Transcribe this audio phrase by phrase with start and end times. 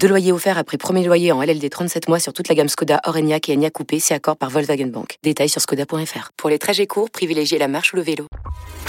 [0.00, 3.00] Deux loyers offerts après premier loyer en LLD 37 mois sur toute la gamme Skoda,
[3.04, 5.18] Orenia et Enya Coupé, c'est accord par Volkswagen Bank.
[5.22, 6.30] Détails sur skoda.fr.
[6.36, 8.26] Pour les trajets courts, privilégiez la marche ou le vélo.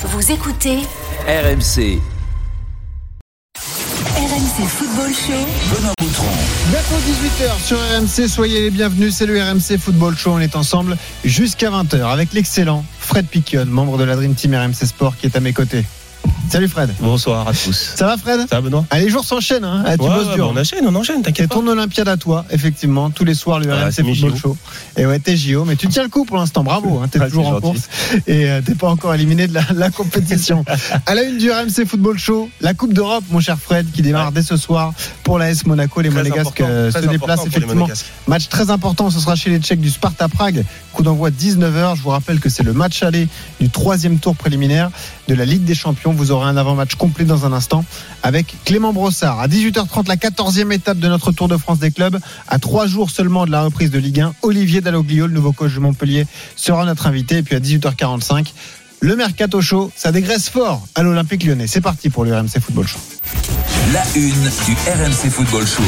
[0.04, 0.78] Vous écoutez
[1.28, 2.00] RMC.
[4.18, 5.76] RMC Football Show.
[5.76, 6.28] Benoît Boutron.
[6.70, 10.98] Bientôt 18h sur RMC, soyez les bienvenus, c'est le RMC Football Show, on est ensemble
[11.24, 15.36] jusqu'à 20h avec l'excellent Fred Piquion, membre de la Dream Team RMC Sport qui est
[15.36, 15.86] à mes côtés.
[16.50, 16.90] Salut Fred.
[17.02, 17.94] Bonsoir à tous.
[17.96, 18.40] Ça va Fred?
[18.50, 18.86] Ça va Benoît?
[18.90, 20.48] Ah, Les jours s'enchaînent, hein Ah, tu Ouais, bosses ouais, dur.
[20.48, 21.56] bah, on enchaîne, on enchaîne, C'est t'inquiète pas.
[21.56, 24.36] ton Olympiade à toi, effectivement, tous les soirs le Ah, c'est Football.
[24.38, 24.58] Show.
[24.96, 27.26] Et ouais, t'es JO, mais tu tiens le coup pour l'instant, bravo, hein, t'es Ah,
[27.28, 27.62] toujours c'est en gentil.
[27.82, 27.90] course
[28.28, 30.64] et euh, t'es pas encore éliminé de la, la compétition.
[31.06, 34.32] à la une du RMC Football Show, la Coupe d'Europe, mon cher Fred, qui démarre
[34.32, 34.94] dès ce soir
[35.24, 36.00] pour l'AS Monaco.
[36.02, 37.88] Les Très Monégasques euh, se déplacent effectivement.
[38.28, 40.64] Match très important, ce sera chez les Tchèques du Sparta Prague.
[40.94, 41.96] Coup d'envoi 19h.
[41.98, 43.28] Je vous rappelle que c'est le match aller
[43.60, 44.90] du troisième tour préliminaire
[45.28, 46.14] de la Ligue des Champions.
[46.18, 47.86] Vous aurez un avant-match complet dans un instant
[48.24, 49.40] avec Clément Brossard.
[49.40, 52.20] À 18h30, la 14e étape de notre Tour de France des clubs.
[52.48, 55.74] À trois jours seulement de la reprise de Ligue 1, Olivier Dalloglio, le nouveau coach
[55.76, 57.38] de Montpellier, sera notre invité.
[57.38, 58.48] Et puis à 18h45,
[59.00, 61.68] le Mercato Show, ça dégraisse fort à l'Olympique lyonnais.
[61.68, 63.00] C'est parti pour le RMC Football Show.
[63.94, 65.84] La une du RMC Football Show.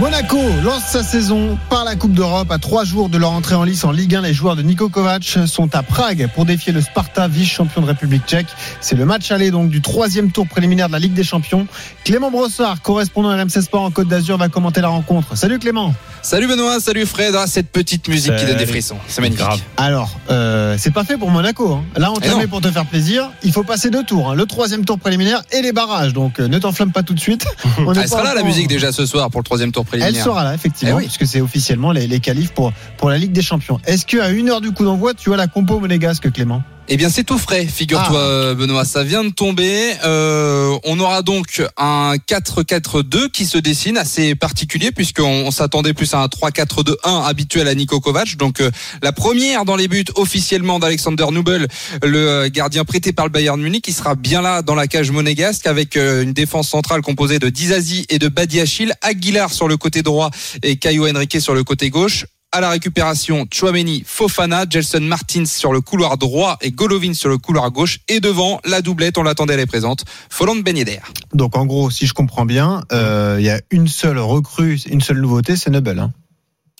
[0.00, 2.50] Monaco lance sa saison par la Coupe d'Europe.
[2.50, 4.88] À trois jours de leur entrée en lice en Ligue 1, les joueurs de Niko
[4.88, 8.48] Kovac sont à Prague pour défier le Sparta, vice-champion de République tchèque.
[8.80, 11.68] C'est le match aller donc du troisième tour préliminaire de la Ligue des Champions.
[12.04, 15.36] Clément Brossard, correspondant RMC Sport en Côte d'Azur, va commenter la rencontre.
[15.36, 15.94] Salut Clément.
[16.22, 17.34] Salut Benoît, salut Fred.
[17.38, 18.96] Ah, cette petite musique qui donne des frissons.
[19.06, 19.44] C'est magnifique.
[19.46, 19.60] Grave.
[19.76, 21.72] Alors, euh, c'est pas fait pour Monaco.
[21.72, 21.84] hein.
[21.96, 22.38] Là, on te Eh non.
[22.38, 23.30] met pour te faire plaisir.
[23.44, 24.30] Il faut passer deux tours.
[24.30, 24.34] hein.
[24.34, 26.12] Le troisième tour préliminaire et les barrages.
[26.14, 27.46] Donc, euh, ne t'enflamme pas tout de suite.
[27.78, 29.98] On Ah, elle sera là la musique déjà ce soir pour le troisième tour Elle
[30.00, 30.24] préliminaire.
[30.24, 31.04] sera là, effectivement, Eh oui.
[31.06, 33.80] puisque c'est officiellement les, les qualifs pour, pour la Ligue des Champions.
[33.86, 36.62] Est-ce qu'à une heure du coup d'envoi, tu as la compo monégasque, Clément?
[36.86, 38.26] Eh bien, c'est tout frais, figure-toi, Ah.
[38.26, 38.84] euh, Benoît.
[38.84, 39.92] Ça vient de tomber.
[40.04, 46.12] Euh, on aura donc un 4-4-2 qui se dessine, assez particulier, puisqu'on on s'attendait plus
[46.12, 48.36] à un 3-4-2-1 habituel à Niko Kovac.
[48.36, 48.70] Donc, euh,
[49.02, 51.68] la première dans les buts officiellement d'Alexander Nubel,
[52.02, 55.66] le gardien prêté par le Bayern Munich, qui sera bien là dans la cage monégasque,
[55.66, 60.02] avec euh, une défense centrale composée de Dizazi et de Badiachil, Aguilar sur le côté
[60.02, 60.30] droit
[60.62, 65.72] et Caio Henrique sur le côté gauche à la récupération, Chouameni, Fofana, Gelson Martins sur
[65.72, 67.98] le couloir droit et Golovin sur le couloir gauche.
[68.08, 70.04] Et devant, la doublette, on l'attendait, elle est présente.
[70.30, 71.00] Folland Ben Yedder.
[71.32, 75.00] Donc, en gros, si je comprends bien, euh, il y a une seule recrue, une
[75.00, 75.98] seule nouveauté, c'est Nubel.
[75.98, 76.12] Hein.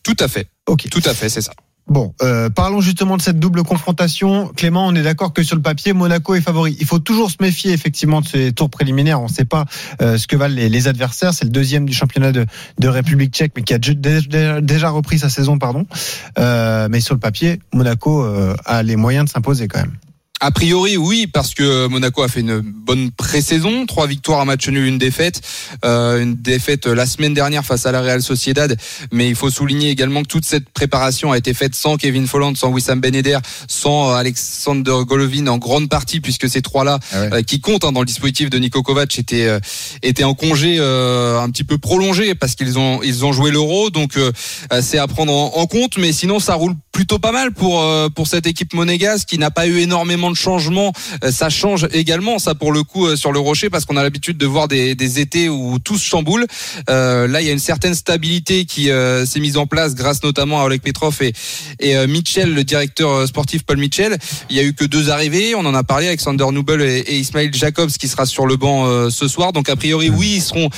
[0.05, 0.47] Tout à fait.
[0.66, 0.88] Ok.
[0.91, 1.53] Tout à fait, c'est ça.
[1.86, 4.48] Bon, euh, parlons justement de cette double confrontation.
[4.56, 6.76] Clément, on est d'accord que sur le papier, Monaco est favori.
[6.80, 9.20] Il faut toujours se méfier effectivement de ces tours préliminaires.
[9.20, 9.66] On ne sait pas
[10.00, 11.34] euh, ce que valent les, adversaires.
[11.34, 12.46] C'est le deuxième du championnat de,
[12.78, 15.86] de République tchèque, mais qui a dé- dé- déjà repris sa saison, pardon.
[16.38, 19.92] Euh, mais sur le papier, Monaco euh, a les moyens de s'imposer quand même.
[20.47, 24.69] A priori, oui, parce que Monaco a fait une bonne pré-saison, trois victoires, un match
[24.69, 25.41] nul, une défaite,
[25.87, 28.77] euh, une défaite la semaine dernière face à la Real Sociedad.
[29.10, 32.55] Mais il faut souligner également que toute cette préparation a été faite sans Kevin Folland,
[32.56, 33.38] sans Wissam Ben Yedder,
[33.69, 37.32] sans Alexander Golovin en grande partie, puisque ces trois-là, Ah ouais.
[37.37, 39.59] euh, qui comptent hein, dans le dispositif de Niko Kovac, étaient euh,
[40.03, 43.88] étaient en congé euh, un petit peu prolongé parce qu'ils ont ils ont joué l'Euro,
[43.88, 44.31] donc euh,
[44.82, 45.97] c'est à prendre en, en compte.
[45.97, 49.50] Mais sinon, ça roule plutôt pas mal pour euh, pour cette équipe monégasque qui n'a
[49.50, 50.92] pas eu énormément de changements.
[51.22, 54.02] Euh, Ça change également, ça pour le coup euh, sur le Rocher, parce qu'on a
[54.02, 56.46] l'habitude de voir des, des étés où tout se chamboule.
[56.90, 58.90] Euh, là, il y a une certaine stabilité qui
[59.26, 61.32] s'est mise en place grâce notamment à Oleg Petrov et,
[61.80, 64.16] et Mitchell, le directeur sportif Paul Mitchell.
[64.50, 67.16] Il y a eu que deux arrivées, on en a parlé, Alexander Nubel et, et
[67.18, 69.52] Ismail Jacobs qui sera sur le banc ce soir.
[69.52, 70.68] Donc a priori, oui, ils seront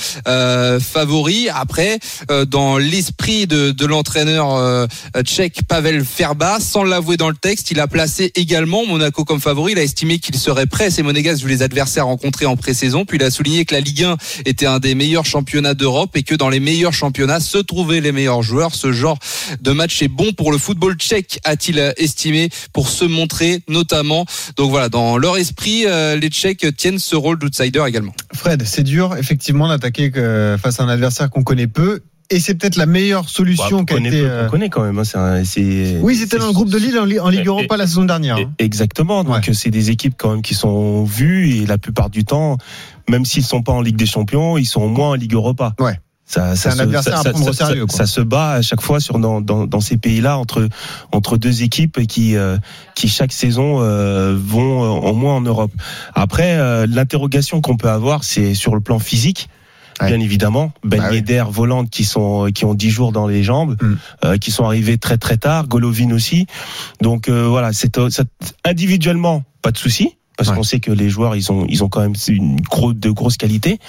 [0.79, 1.49] favoris.
[1.53, 1.99] Après,
[2.47, 4.87] dans l'esprit de, de l'entraîneur
[5.23, 9.73] tchèque Pavel Ferba, sans l'avouer dans le texte, il a placé également Monaco comme favori.
[9.73, 13.05] Il a estimé qu'il serait prêt, ces Monégasques, vu les adversaires rencontrés en pré-saison.
[13.05, 16.23] Puis il a souligné que la Ligue 1 était un des meilleurs championnats d'Europe et
[16.23, 18.75] que dans les meilleurs championnats se trouvaient les meilleurs joueurs.
[18.75, 19.17] Ce genre
[19.61, 24.25] de match est bon pour le football tchèque, a-t-il estimé, pour se montrer notamment.
[24.55, 28.13] Donc voilà, dans leur esprit, euh, les Tchèques tiennent ce rôle d'outsider également.
[28.33, 32.01] Fred, c'est dur effectivement d'attaquer que- face à un adversaire qu'on connaît peu.
[32.29, 34.21] Et c'est peut-être la meilleure Bah, solution connaît été.
[34.21, 34.99] peu, euh, on connaît quand même.
[34.99, 37.45] hein, c'est un- c'est- Oui, c'était dans le groupe de Lille en, en Ligue Et-
[37.47, 38.37] Europa la saison dernière.
[38.37, 38.47] et-.
[38.59, 39.23] Exactement.
[39.23, 39.53] Donc Ouais.
[39.53, 42.57] c'est des équipes quand même qui sont vues et la plupart du temps,
[43.09, 45.73] même s'ils sont pas en Ligue des Champions, ils sont au moins en Ligue Europa.
[45.79, 45.99] Ouais.
[46.29, 47.85] Ça, C'est un se- adversaire à prendre au sérieux.
[47.87, 50.67] Ça, se bat à chaque fois sur dans, dans, dans ces pays-là entre
[51.13, 52.57] entre deux équipes qui euh,
[52.95, 55.71] qui chaque saison euh, vont euh, au moins en Europe.
[56.13, 59.47] Après, euh, l'interrogation qu'on peut avoir, c'est sur le plan physique.
[60.01, 60.07] Ouais.
[60.07, 61.15] Bien évidemment, Ben Bah oui.
[61.15, 63.95] Yedder, Volante qui sont qui ont 10 jours dans les jambes, Mm.
[64.25, 66.45] euh, qui sont arrivés très très tard, Golovin aussi.
[67.01, 68.09] Donc euh, voilà, c'est euh,
[68.63, 70.55] individuellement pas de souci parce Ouais.
[70.55, 73.37] qu'on sait que les joueurs ils ont ils ont quand même une gros, de grosses
[73.37, 73.79] qualités.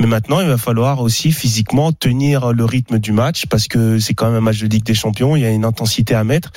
[0.00, 4.14] Mais maintenant, il va falloir aussi physiquement tenir le rythme du match parce que c'est
[4.14, 5.36] quand même un match de Ligue des Champions.
[5.36, 6.50] Il y a une intensité à mettre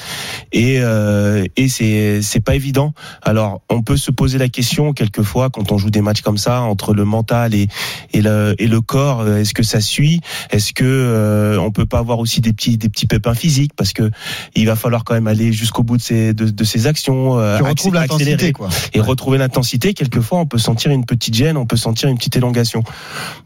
[0.52, 2.94] et euh, et c'est c'est pas évident.
[3.22, 6.62] Alors, on peut se poser la question quelquefois quand on joue des matchs comme ça
[6.62, 7.68] entre le mental et
[8.14, 9.22] et le et le corps.
[9.22, 10.22] euh, Est-ce que ça suit?
[10.52, 13.94] Est-ce que euh, on peut pas avoir aussi des petits des petits pépins physiques parce
[13.94, 14.10] que
[14.56, 17.38] il va falloir quand même aller jusqu'au bout de ses de, de ses actions.
[17.40, 17.58] euh,
[18.02, 18.70] accélérer quoi.
[18.94, 22.36] et retrouver l'intensité, quelquefois on peut sentir une petite gêne, on peut sentir une petite
[22.36, 22.84] élongation.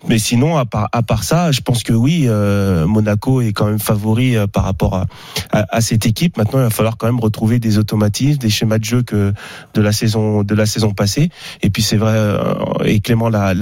[0.08, 3.66] Mais sinon, à part, à part ça, je pense que oui, euh, Monaco est quand
[3.66, 5.06] même favori euh, par rapport
[5.52, 6.38] à, cette équipe.
[6.38, 9.34] Maintenant, il va falloir quand même retrouver des automatismes, des schémas de jeu que
[9.74, 11.30] de la saison passée.
[11.62, 13.54] Et puis c'est vrai, euh, et Clément l'a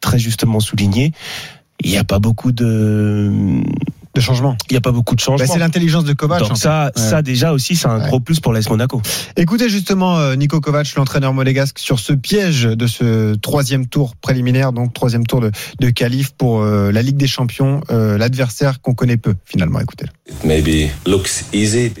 [0.00, 1.12] très justement souligné.
[1.82, 3.62] Il n'y a pas beaucoup de,
[4.16, 4.56] De changement.
[4.70, 5.52] il y a pas beaucoup de Bah, changements.
[5.52, 6.42] c'est l'intelligence de Kovac.
[6.42, 6.62] en Donc fait.
[6.62, 7.02] ça, Ouais.
[7.02, 8.08] ça déjà aussi, c'est un Ouais.
[8.08, 9.00] gros plus pour l'AS Monaco.
[9.36, 14.72] Écoutez justement euh, Nico Kovac, l'entraîneur monégasque, sur ce piège de ce troisième tour préliminaire,
[14.72, 18.94] donc troisième tour de, de qualif pour euh, la Ligue des Champions, euh, l'adversaire qu'on
[18.94, 19.80] connaît peu finalement.
[19.80, 20.06] Écoutez.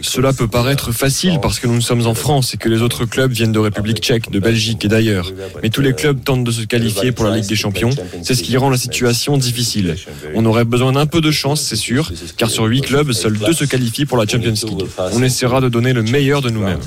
[0.02, 3.30] Cela peut paraître facile parce que nous sommes en France et que les autres clubs
[3.30, 5.32] viennent de République tchèque, de Belgique et d'ailleurs.
[5.62, 7.90] Mais tous les clubs tentent de se qualifier pour la Ligue des Champions.
[8.22, 9.96] C'est ce qui rend la situation difficile.
[10.34, 13.52] On aurait besoin d'un peu de chance, c'est sûr, car sur huit clubs, seuls deux
[13.52, 14.88] se qualifient pour la Champions League.
[15.12, 16.80] On essaiera de donner le meilleur de nous-mêmes.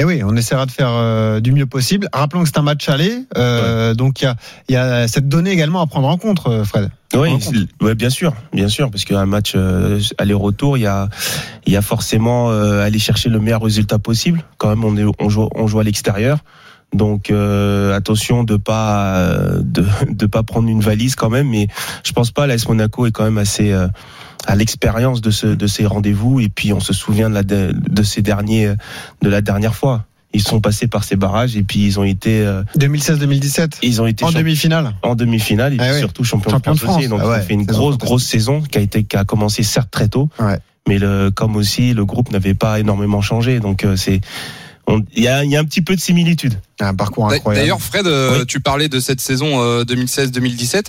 [0.00, 2.08] Eh oui, on essaiera de faire euh, du mieux possible.
[2.12, 4.36] Rappelons que c'est un match aller, euh, donc il y a,
[4.68, 6.88] y a cette donnée également à prendre en compte, euh, Fred.
[7.14, 7.42] Oui, En compte.
[7.42, 11.08] c'est- ouais, bien sûr, bien sûr, parce qu'un match euh, aller-retour, il y a,
[11.66, 14.44] il y a forcément euh, aller chercher le meilleur résultat possible.
[14.58, 16.38] Quand même, on est, on joue, on joue à l'extérieur,
[16.94, 21.48] donc euh, attention de pas, euh, de, de pas prendre une valise quand même.
[21.48, 21.66] Mais
[22.04, 22.46] je pense pas.
[22.46, 23.88] L'AS Monaco est quand même assez euh,
[24.48, 26.40] à l'expérience de ce, de ces rendez-vous.
[26.40, 28.72] Et puis on se souvient de, la, de, de ces derniers,
[29.22, 30.04] de la dernière fois.
[30.34, 34.06] Ils sont passés par ces barrages et puis ils ont été, euh, 2016-2017 ils ont
[34.06, 34.92] été en demi-finale.
[35.02, 35.98] en demi-finale et Ah oui.
[36.00, 37.08] surtout champion, Champion de France, aussi.
[37.08, 39.62] Donc Ah ouais, ça fait une grosse grosse saison qui a été qui a commencé
[39.62, 40.58] certes très tôt, Ouais.
[40.86, 43.58] mais le comme aussi le groupe n'avait pas énormément changé.
[43.60, 44.20] Donc euh, c'est
[45.14, 46.58] il y a, il y a un petit peu de similitude.
[46.80, 47.64] Un parcours incroyable.
[47.64, 48.46] D'ailleurs, Fred, euh, Oui.
[48.46, 50.84] tu parlais de cette saison euh, 2016-2017.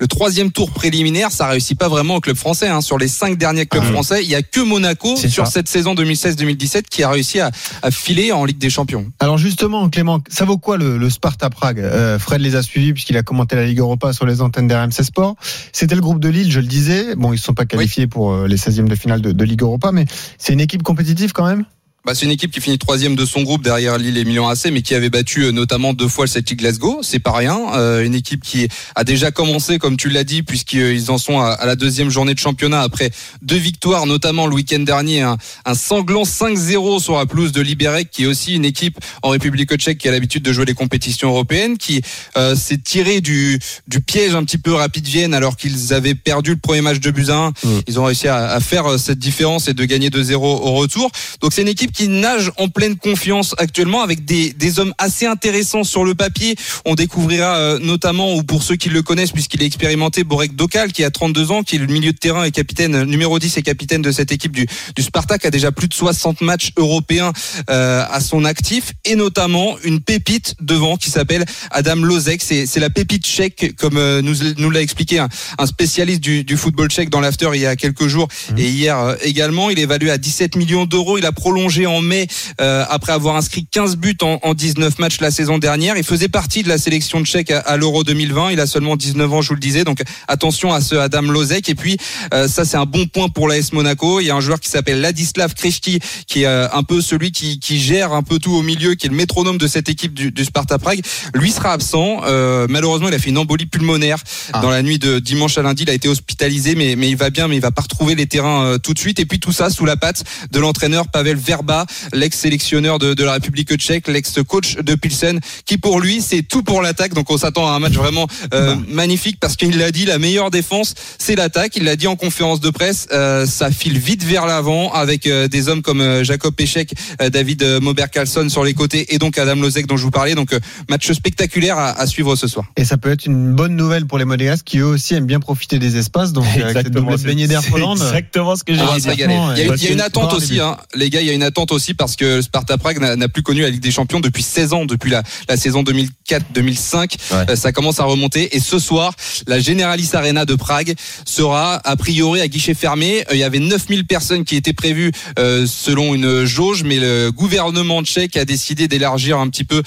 [0.00, 2.68] Le troisième tour préliminaire, ça réussit pas vraiment au club français.
[2.68, 2.80] Hein.
[2.80, 3.92] Sur les cinq derniers clubs Ah.
[3.92, 5.52] français, il y a que Monaco sur ça.
[5.52, 7.50] cette saison 2016-2017 qui a réussi à,
[7.82, 9.10] à filer en Ligue des Champions.
[9.18, 11.80] Alors justement, Clément, ça vaut quoi le, le Sparta Prague?
[11.80, 15.02] Euh, Fred les a suivis puisqu'il a commenté la Ligue Europa sur les antennes d'RMC
[15.02, 15.34] Sport.
[15.72, 17.16] C'était le groupe de Lille, je le disais.
[17.16, 19.62] Bon, ils ne sont pas qualifiés pour euh, les 16e de finale de, de Ligue
[19.62, 20.04] Europa, mais
[20.38, 21.64] c'est une équipe compétitive quand même?
[22.04, 24.70] Bah, c'est une équipe qui finit troisième de son groupe derrière Lille et Milan AC,
[24.72, 26.98] mais qui avait battu euh, notamment deux fois le Celtic Glasgow.
[27.02, 27.60] C'est pas rien.
[27.74, 28.66] Euh, une équipe qui
[28.96, 32.34] a déjà commencé, comme tu l'as dit, puisqu'ils en sont à, à la deuxième journée
[32.34, 37.24] de championnat après deux victoires, notamment le week-end dernier, un, un sanglant 5-0 sur la
[37.24, 40.52] pelouse de Liberec, qui est aussi une équipe en République tchèque qui a l'habitude de
[40.52, 42.02] jouer les compétitions européennes, qui
[42.36, 46.50] euh, s'est tiré du, du piège un petit peu rapide Vienne alors qu'ils avaient perdu
[46.50, 47.52] le premier match de Buzyn.
[47.62, 47.68] Mm.
[47.86, 51.12] Ils ont réussi à, à faire euh, cette différence et de gagner 2-0 au retour.
[51.40, 55.26] Donc c'est une équipe qui nage en pleine confiance actuellement avec des, des hommes assez
[55.26, 56.56] intéressants sur le papier.
[56.84, 60.92] On découvrira euh, notamment, ou pour ceux qui le connaissent, puisqu'il est expérimenté, Borek Dokal,
[60.92, 63.56] qui a 32 ans, qui est le milieu de terrain et capitaine, euh, numéro 10
[63.58, 67.32] et capitaine de cette équipe du, du Spartak, a déjà plus de 60 matchs européens
[67.70, 72.42] euh, à son actif, et notamment une pépite devant qui s'appelle Adam Lozek.
[72.42, 76.42] C'est c'est la pépite tchèque, comme euh, nous, nous l'a expliqué un, un spécialiste du,
[76.44, 79.70] du football tchèque dans l'after il y a quelques jours et hier euh, également.
[79.70, 81.18] Il est évalué à 17 millions d'euros.
[81.18, 82.26] Il a prolongé en mai
[82.60, 85.96] euh, après avoir inscrit 15 buts en, en 19 matchs la saison dernière.
[85.96, 88.52] Il faisait partie de la sélection tchèque à, à l'Euro 2020.
[88.52, 89.84] Il a seulement 19 ans, je vous le disais.
[89.84, 91.68] Donc attention à ce Adam Lozek.
[91.68, 91.96] Et puis
[92.34, 94.20] euh, ça c'est un bon point pour l'AS Monaco.
[94.20, 97.32] Il y a un joueur qui s'appelle Ladislav Krejci qui est euh, un peu celui
[97.32, 100.14] qui, qui gère un peu tout au milieu, qui est le métronome de cette équipe
[100.14, 101.00] du, du Sparta Prague.
[101.34, 102.20] Lui sera absent.
[102.24, 104.18] Euh, malheureusement, il a fait une embolie pulmonaire
[104.52, 104.60] Ah.
[104.60, 105.84] dans la nuit de dimanche à lundi.
[105.84, 108.26] Il a été hospitalisé, mais, mais il va bien, mais il va pas retrouver les
[108.26, 109.18] terrains euh, tout de suite.
[109.20, 113.24] Et puis tout ça sous la patte de l'entraîneur Pavel Verba Baba, l'ex-sélectionneur de, de
[113.24, 117.14] la République tchèque, l'ex-coach de Pilsen, qui pour lui c'est tout pour l'attaque.
[117.14, 120.50] Donc on s'attend à un match vraiment euh, magnifique parce qu'il l'a dit, la meilleure
[120.50, 121.76] défense c'est l'attaque.
[121.76, 125.48] Il l'a dit en conférence de presse, euh, ça file vite vers l'avant avec euh,
[125.48, 129.38] des hommes comme euh, Jacob Pechek, euh, David euh, Mober-Carlson sur les côtés et donc
[129.38, 130.34] Adam Lozek dont je vous parlais.
[130.34, 130.60] Donc euh,
[130.90, 132.66] match spectaculaire à, à suivre ce soir.
[132.76, 135.40] Et ça peut être une bonne nouvelle pour les Monégasques qui eux aussi aiment bien
[135.40, 136.32] profiter des espaces.
[136.32, 139.06] Donc avec cette doublée de beignet d'air exactement ce que j'ai Ah, dit.
[139.12, 140.76] Il y a, il y a une attente aussi, hein.
[140.94, 141.20] les gars.
[141.20, 143.70] Il y a une attente aussi parce que le Sparta Prague n'a plus connu la
[143.70, 146.98] Ligue des Champions depuis 16 ans, depuis la, la saison 2004-2005.
[147.32, 147.50] Ouais.
[147.50, 148.56] Euh, ça commence à remonter.
[148.56, 149.14] Et ce soir,
[149.46, 153.20] la Generalis Arena de Prague sera a priori à guichet fermé.
[153.30, 157.30] Euh, Il y avait 9000 personnes qui étaient prévues euh, selon une jauge, mais le
[157.30, 159.82] gouvernement tchèque a décidé d'élargir un petit peu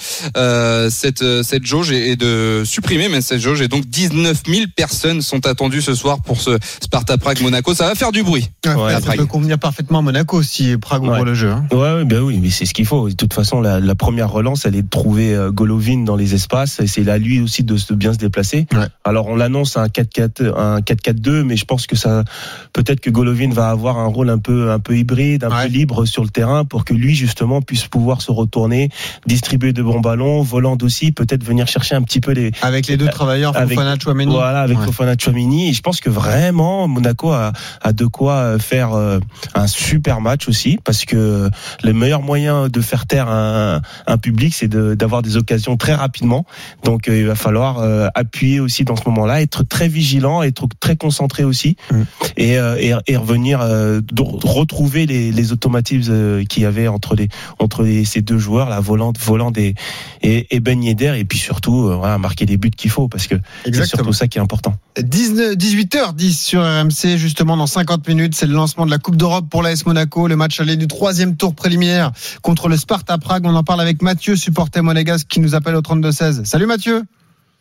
[0.90, 3.60] cette cette jauge et, de supprimer même cette jauge.
[3.60, 7.74] Et donc 19 000 personnes sont attendues ce soir pour ce Sparta Prague Monaco.
[7.74, 8.48] Ça va faire du bruit.
[8.64, 9.18] Ouais, Ouais, ça Prague.
[9.18, 11.24] peut convenir parfaitement à Monaco si Prague ouvre Ouais.
[11.24, 11.50] le jeu.
[11.50, 11.65] hein.
[11.72, 13.08] Ouais, ouais, ben oui, mais c'est ce qu'il faut.
[13.08, 16.34] De toute façon, la, la première relance, elle est de trouver euh, Golovin dans les
[16.34, 16.80] espaces.
[16.80, 18.66] Et c'est à lui aussi de, bien se déplacer.
[18.72, 18.86] Ouais.
[19.04, 22.24] Alors, on l'annonce un 4-4, un 4-4-2, mais je pense que ça,
[22.72, 25.66] peut-être que Golovin va avoir un rôle un peu, un peu hybride, un Ouais.
[25.66, 28.90] peu libre sur le terrain pour que lui, justement, puisse pouvoir se retourner,
[29.26, 32.96] distribuer de bons ballons, volant aussi, peut-être venir chercher un petit peu les, Avec les
[32.96, 34.32] deux travailleurs, Avec- Fofana, Chouameni.
[34.32, 34.78] voilà, avec.
[34.78, 35.70] Fofana Chouamini.
[35.70, 39.18] Et je pense que vraiment, Monaco a, a de quoi euh, faire euh,
[39.54, 41.48] un super match aussi, parce que
[41.82, 45.94] le meilleur moyen de faire taire un, un public, c'est de- d'avoir des occasions très
[45.94, 46.44] rapidement.
[46.84, 50.66] Donc, euh, il va falloir euh, appuyer aussi dans ce moment-là, être très vigilant, être
[50.80, 52.02] très concentré aussi, Mm.
[52.36, 56.88] et, euh, et, et revenir euh, de- retrouver les, les automatismes euh, qu'il y avait
[56.88, 59.74] entre les entre les, ces deux joueurs, la volante, volant et,
[60.22, 63.34] et, et Ben Yedder, et puis surtout voilà, marquer les buts qu'il faut, parce que
[63.64, 64.74] c'est surtout ça qui est important.
[64.98, 69.44] 19 18h10 sur RMC, justement dans 50 minutes, c'est le lancement de la Coupe d'Europe
[69.50, 72.12] pour l'AS Monaco, le match aller du troisième tour préliminaire
[72.42, 73.44] contre le Sparta Prague.
[73.46, 76.44] On en parle avec Mathieu, supporter monégasque, qui nous appelle au 32-16.
[76.44, 77.02] Salut Mathieu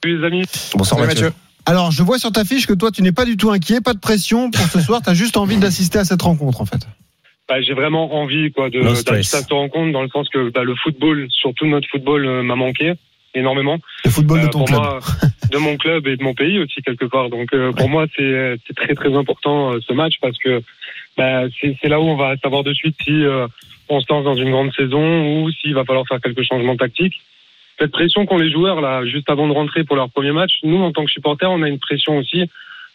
[0.03, 0.43] Salut les amis.
[0.75, 1.33] Bonsoir Salut, Mathieu.
[1.65, 3.93] Alors, je vois sur ta fiche que toi, tu n'es pas du tout inquiet, pas
[3.93, 6.87] de pression pour ce soir, tu as juste envie d'assister à cette rencontre en fait.
[7.49, 10.51] Bah, j'ai vraiment envie quoi de No d'assister à cette rencontre dans le sens que
[10.51, 12.93] bah, le football, surtout notre football, euh, m'a manqué
[13.33, 13.77] énormément.
[14.05, 14.79] Le football de Euh, ton club.
[14.79, 14.99] moi,
[15.51, 17.29] de mon club et de mon pays aussi quelque part.
[17.29, 20.61] Donc euh, pour moi, c'est c'est très très important euh, ce match parce que
[21.17, 23.47] bah, c'est c'est là où on va savoir de suite si euh,
[23.89, 27.21] on se lance dans une grande saison ou s'il va falloir faire quelques changements tactiques.
[27.79, 30.81] Cette pression qu'ont les joueurs là juste avant de rentrer pour leur premier match, nous
[30.81, 32.49] en tant que supporters, on a une pression aussi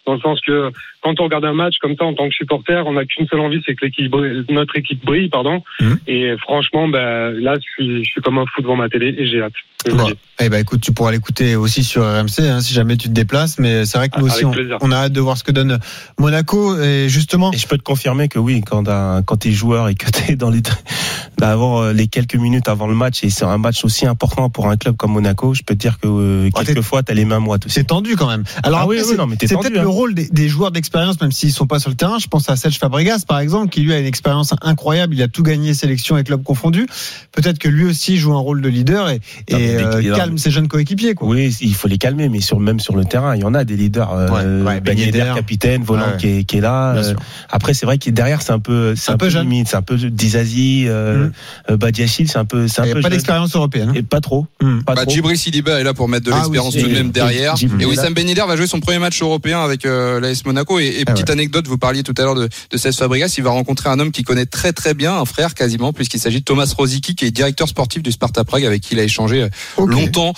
[0.07, 0.71] dans le sens que
[1.03, 3.41] quand on regarde un match comme ça en tant que supporter, on n'a qu'une seule
[3.41, 4.15] envie, c'est que l'équipe
[4.51, 5.63] notre équipe brille, pardon.
[5.81, 5.99] Mhm.
[6.07, 9.27] Et franchement, bah, là, je suis, je suis comme un fou devant ma télé et
[9.27, 9.53] j'ai hâte.
[9.91, 10.11] Bon.
[10.43, 13.59] Eh ben écoute, tu pourras l'écouter aussi sur RMC hein, si jamais tu te déplaces.
[13.59, 14.53] Mais c'est vrai que nous Ah, aussi, on,
[14.83, 15.79] on a hâte de voir ce que donne
[16.19, 16.79] Monaco.
[16.79, 18.85] Et justement, Et je peux te confirmer que oui, quand,
[19.25, 20.61] quand t'es joueur et que t'es dans les,
[21.43, 24.69] avant euh, les quelques minutes avant le match, et c'est un match aussi important pour
[24.69, 27.39] un club comme Monaco, je peux te dire que euh, Ah, quelquefois t'as les mains
[27.39, 27.75] moites aussi.
[27.77, 28.45] c'est tendu quand même.
[28.63, 29.83] Alors Ah oui, après, oui, c'est- peut-être hein.
[29.83, 32.19] le rôle des, des joueurs d'expérience, même s'ils sont pas sur le terrain.
[32.19, 35.15] Je pense à Serge Fabregas, par exemple, qui lui a une expérience incroyable.
[35.15, 36.87] Il a tout gagné, sélection et club confondus.
[37.33, 40.03] Peut-être que lui aussi joue un rôle de leader et, et Non, mais des- euh,
[40.11, 41.15] non, calme ses jeunes coéquipiers.
[41.15, 41.29] Quoi.
[41.29, 43.65] Oui, il faut les calmer, mais sur même sur le terrain, il y en a
[43.65, 44.13] des leaders.
[44.13, 45.33] Euh, Ouais, ouais, Ben Yedder, Yedder.
[45.35, 46.95] capitaine, volant Ouais, qui, est, qui est là.
[46.97, 47.15] Euh,
[47.51, 49.43] après, c'est vrai que derrière, c'est un peu, c'est Un un, peu peu jeune.
[49.49, 51.33] limite, c'est un peu Dizazi, euh, Mm.
[51.71, 53.91] euh, Badiachil, c'est un peu, c'est Il un n'y a peu pas d'expérience européenne.
[53.91, 53.95] hein.
[53.97, 54.47] Et pas trop.
[54.61, 54.83] Hmm.
[54.83, 55.11] Pas Bah, trop.
[55.13, 57.55] Djibril Sidiba est là pour mettre de Ah l'expérience oui, tout de même derrière.
[57.81, 57.85] Et.
[57.87, 60.79] Wissam Ben Yedder va jouer son premier match européen avec l'AS Monaco.
[60.81, 63.45] Et, et Ah petite anecdote, vous parliez tout à l'heure de, de Cesc Fabregas, il
[63.45, 66.45] va rencontrer un homme qui connaît très très bien, un frère quasiment, puisqu'il s'agit de
[66.45, 69.87] Thomas Rosicky, qui est directeur sportif du Sparta Prague, avec qui il a échangé euh,
[69.87, 70.33] longtemps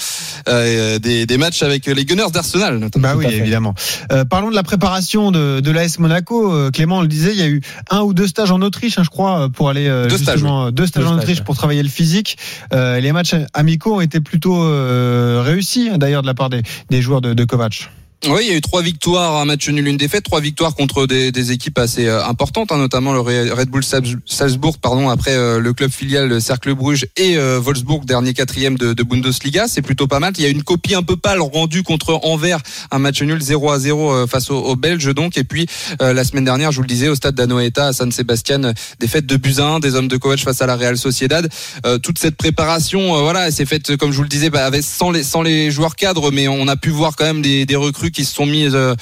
[0.48, 2.78] euh, des, des matchs avec les Gunners d'Arsenal.
[2.78, 3.08] notamment.
[3.08, 3.74] Bah oui, évidemment.
[4.12, 6.52] Euh, parlons de la préparation de, de l'AS Monaco.
[6.52, 8.98] Euh, Clément on le disait, il y a eu un ou deux stages en Autriche,
[8.98, 11.38] hein, je crois, pour aller euh, Deux stages, justement deux stages Deux en stages, Autriche
[11.38, 11.44] ouais.
[11.44, 12.36] pour travailler le physique.
[12.72, 17.02] Euh, les matchs amicaux ont été plutôt euh, réussis, d'ailleurs, de la part des, des
[17.02, 17.90] joueurs de, de Kovac.
[18.28, 21.08] Oui, il y a eu trois victoires, un match nul, une défaite, trois victoires contre
[21.08, 25.08] des, des équipes assez euh, importantes, hein, notamment le Re- Red Bull Salz- Salzbourg, pardon,
[25.08, 29.02] après euh, le club filial le Cercle Bruges et euh, Wolfsburg, dernier quatrième de, de
[29.02, 30.34] Bundesliga, c'est plutôt pas mal.
[30.38, 32.60] Il y a une copie un peu pâle rendue contre Anvers,
[32.92, 35.66] un match nul 0 à 0 euh, face aux, aux Belges donc, et puis
[36.00, 38.72] euh, la semaine dernière, je vous le disais, au stade d'Anoeta à San Sebastian, euh,
[39.00, 41.48] défaite de Buzyn, des hommes de Kovac face à la Real Sociedad.
[42.04, 45.10] Toute cette préparation, voilà, elle s'est faite, comme je vous le disais, bah, avec sans
[45.10, 48.11] les sans les joueurs cadres, mais on a pu voir quand même des, des recrues
[48.12, 48.94] qui se sont mis euh,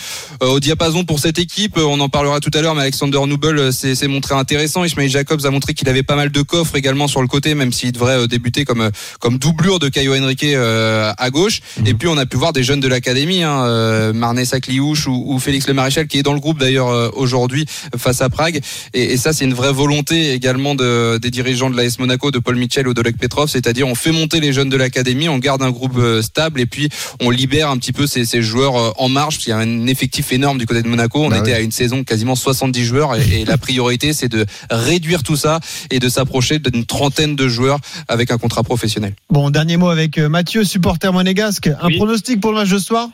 [0.43, 1.76] euh, au diapason pour cette équipe.
[1.76, 4.85] Euh, On en parlera tout à l'heure, mais Alexander Nubel s'est montré intéressant.
[4.85, 7.73] Ismail Jacobs a montré qu'il avait pas mal de coffres également sur le côté, même
[7.73, 11.61] s'il devrait débuter comme comme doublure de Caio Henrique à gauche.
[11.85, 14.12] Et puis on a pu voir des jeunes de l'académie, hein,
[14.45, 18.29] Sakliouche ou, ou Félix Le Maréchal, qui est dans le groupe d'ailleurs aujourd'hui face à
[18.29, 18.61] Prague.
[18.95, 22.38] Et, et ça, c'est une vraie volonté également de, des dirigeants de l'AS Monaco, de
[22.38, 25.62] Paul Mitchell ou d'Oleg Petrov, c'est-à-dire on fait monter les jeunes de l'académie, on garde
[25.62, 26.88] un groupe stable et puis
[27.21, 29.38] on libère un petit peu ces, ces joueurs en marche.
[29.47, 31.25] Il y a un effectif énorme du côté de Monaco.
[31.25, 31.57] On Bah était oui.
[31.57, 35.59] à une saison quasiment 70 joueurs et, et la priorité, c'est de réduire tout ça
[35.90, 37.78] et de s'approcher d'une trentaine de joueurs
[38.09, 39.14] avec un contrat professionnel.
[39.30, 41.66] Bon, dernier mot avec euh, Mathieu, supporter monégasque.
[41.69, 41.97] Un Oui.
[41.97, 43.09] pronostic pour le match de ce soir?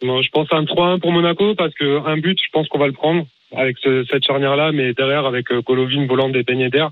[0.00, 2.78] Bon, je pense à un 3-1 pour Monaco parce que un but, je pense qu'on
[2.78, 6.58] va le prendre avec ce- cette charnière-là, mais derrière avec euh, Golovin, Voland et Ben
[6.58, 6.86] Yedder.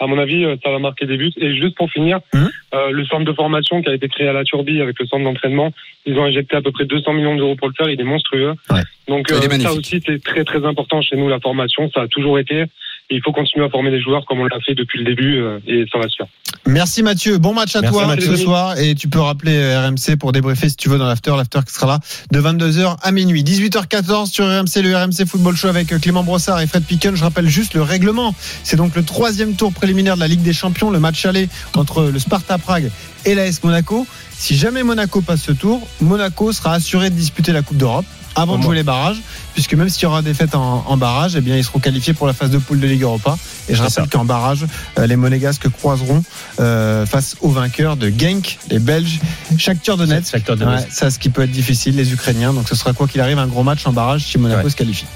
[0.00, 1.32] À mon avis, euh, ça va marquer des buts.
[1.38, 2.48] Et juste pour finir, Mhm.
[2.74, 5.24] euh, le centre de formation qui a été créé à la Turbie avec le centre
[5.24, 5.72] d'entraînement,
[6.06, 7.90] ils ont injecté à peu près 200 millions d'euros pour le faire.
[7.90, 8.54] Il est monstrueux.
[8.70, 8.82] Ouais.
[9.08, 11.90] Donc euh, ça aussi, c'est très très important chez nous la formation.
[11.94, 12.64] Ça a toujours été.
[13.10, 15.38] Et il faut continuer à former les joueurs comme on l'a fait depuis le début
[15.38, 16.26] euh, et ça va se faire.
[16.66, 18.36] Merci Mathieu, bon match à Merci, toi Mathieu.
[18.36, 21.32] ce soir et tu peux rappeler euh, RMC pour débriefer si tu veux dans l'after,
[21.34, 22.00] l'after qui sera là
[22.30, 23.42] de 22h à minuit.
[23.42, 27.16] 18h14 sur RMC, le RMC Football Show avec euh, Clément Brossard et Fred Picken.
[27.16, 28.34] Je rappelle juste le règlement.
[28.62, 32.10] C'est donc le troisième tour préliminaire de la Ligue des Champions, le match aller entre
[32.12, 32.90] le Sparta Prague
[33.24, 34.06] et l'AS Monaco.
[34.32, 38.04] Si jamais Monaco passe ce tour, Monaco sera assuré de disputer la Coupe d'Europe
[38.40, 39.20] avant de jouer les barrages,
[39.54, 42.14] puisque même s'il y aura des fêtes en, en barrage, eh bien ils seront qualifiés
[42.14, 43.36] pour la phase de poule de Ligue Europa.
[43.68, 44.64] Et je rappelle qu'en barrage,
[44.98, 46.22] euh, les Monégasques croiseront
[46.60, 49.20] euh, face aux vainqueurs de Genk, les Belges,
[49.56, 50.30] Shakhtar Donetsk.
[50.32, 50.86] Shakhtar Ouais, Donetsk.
[50.90, 52.52] ça, ce qui peut être difficile, les Ukrainiens.
[52.52, 54.70] Donc ce sera quoi qu'il arrive un gros match en barrage si Monaco Ouais.
[54.70, 55.06] se qualifie.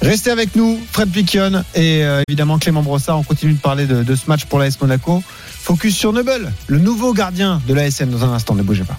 [0.00, 3.18] Restez avec nous, Fred Piquion et euh, évidemment Clément Brossard.
[3.18, 5.22] On continue de parler de, de ce match pour l'AS Monaco.
[5.62, 8.56] Focus sur Nebel, le nouveau gardien de l'ASM dans un instant.
[8.56, 8.98] Ne bougez pas.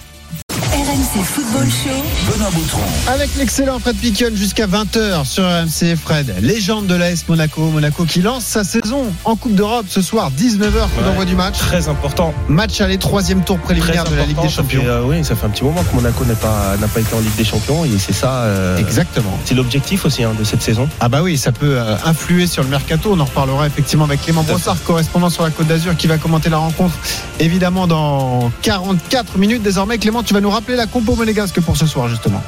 [1.16, 2.32] RMC Football Show.
[2.32, 2.80] Benoît Boutron.
[3.08, 5.96] Avec l'excellent Fred Piquion jusqu'à 20h sur RMC.
[5.96, 7.62] Fred, légende de l'AS Monaco.
[7.70, 11.04] Monaco qui lance sa saison en Coupe d'Europe ce soir, 19h, coup Ouais.
[11.06, 11.58] d'envoi du match.
[11.60, 12.34] Très important.
[12.48, 14.82] Match aller, troisième tour préliminaire de la Ligue des fait, Champions.
[14.86, 17.20] euh, oui, ça fait un petit moment que Monaco n'a pas, n'a pas été en
[17.20, 18.42] Ligue des Champions et c'est ça.
[18.44, 19.38] euh, Exactement.
[19.46, 20.88] C'est l'objectif aussi hein, de cette saison.
[21.00, 23.12] Ah bah oui, ça peut euh, influer sur le mercato.
[23.14, 26.50] On en reparlera effectivement avec Clément Brossard, correspondant sur la Côte d'Azur, qui va commenter
[26.50, 26.96] la rencontre.
[27.40, 29.98] Évidemment, dans 44 minutes désormais.
[30.00, 32.42] Clément, tu vas nous rappeler la compo monégasque pour ce soir justement.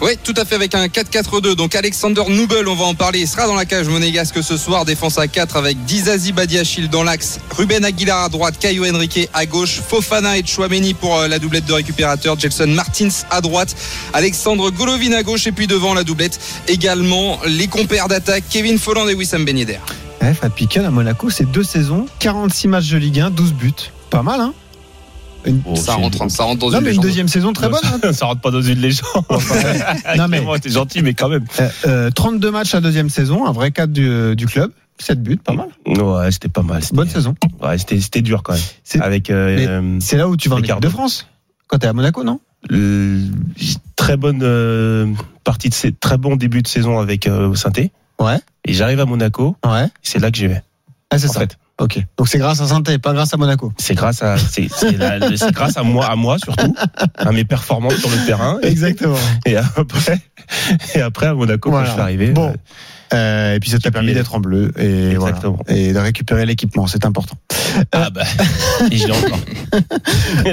[0.00, 1.56] Oui, tout à fait avec un 4-4-2.
[1.56, 4.84] Donc Alexander Nubel, on va en parler, il sera dans la cage monégasque ce soir.
[4.84, 9.44] Défense à 4 avec Dizazi Badiachil dans l'axe, Ruben Aguilar à droite, Caio Henrique à
[9.44, 13.74] gauche, Fofana et Chouameni pour euh, la doublette de récupérateur, Jelson Martins à droite,
[14.14, 15.46] Alexandre Golovin à gauche.
[15.46, 17.40] Et puis devant la doublette également.
[17.46, 19.80] Les compères d'attaque, Kevin Folland et Wissam Ben Yedder.
[20.22, 23.72] Ouais, Fred Piquion à Monaco, c'est deux saisons, 46 matchs de Ligue 1, 12 buts.
[24.10, 24.54] Pas mal, hein?
[25.46, 27.04] Une- Bon, ça, rentre, ça rentre dans Non, une mais une légende.
[27.04, 27.80] deuxième saison très bonne.
[27.84, 28.12] hein.
[28.12, 29.08] ça rentre pas dans une légende.
[30.16, 31.44] Non, mais- t'es gentil, mais quand même.
[31.60, 34.70] Euh, euh, 32 matchs à deuxième saison, un vrai cadre du, du club.
[34.98, 35.68] 7 buts, pas mal.
[35.86, 36.82] Ouais, c'était pas mal.
[36.92, 37.34] Bonne saison.
[37.62, 38.62] Ouais, c'était, c'était dur quand même.
[38.84, 41.26] C'est- Avec euh, euh, là où tu vas en équipe de France.
[41.68, 42.40] Quand t'es à Monaco, non?
[42.68, 43.22] Le-
[43.96, 45.06] très bonne euh,
[45.44, 47.92] partie de ces très bon début de saison avec euh, Sainté.
[48.18, 48.36] Ouais.
[48.66, 49.86] Et j'arrive à Monaco, Ouais.
[50.02, 50.62] c'est là que j'y vais.
[51.10, 51.40] Ah, c'est ça.
[51.40, 51.98] fait, Ok.
[52.18, 53.72] Donc c'est grâce à saint pas grâce à Monaco.
[53.78, 54.68] c'est grâce à c'est,
[55.52, 56.74] grâce à moi à moi surtout
[57.16, 59.16] à mes performances sur le terrain et, Exactement.
[59.46, 60.20] et après
[60.94, 61.86] et après à Monaco Voilà.
[61.86, 62.30] quand je suis arrivé.
[62.32, 62.48] Bon.
[62.50, 62.54] euh,
[63.12, 65.38] Euh, et puis ça t'a permis d'être en bleu et, voilà.
[65.68, 67.36] Et de récupérer l'équipement, c'est important.
[67.92, 68.22] ah bah
[68.90, 69.40] et je encore.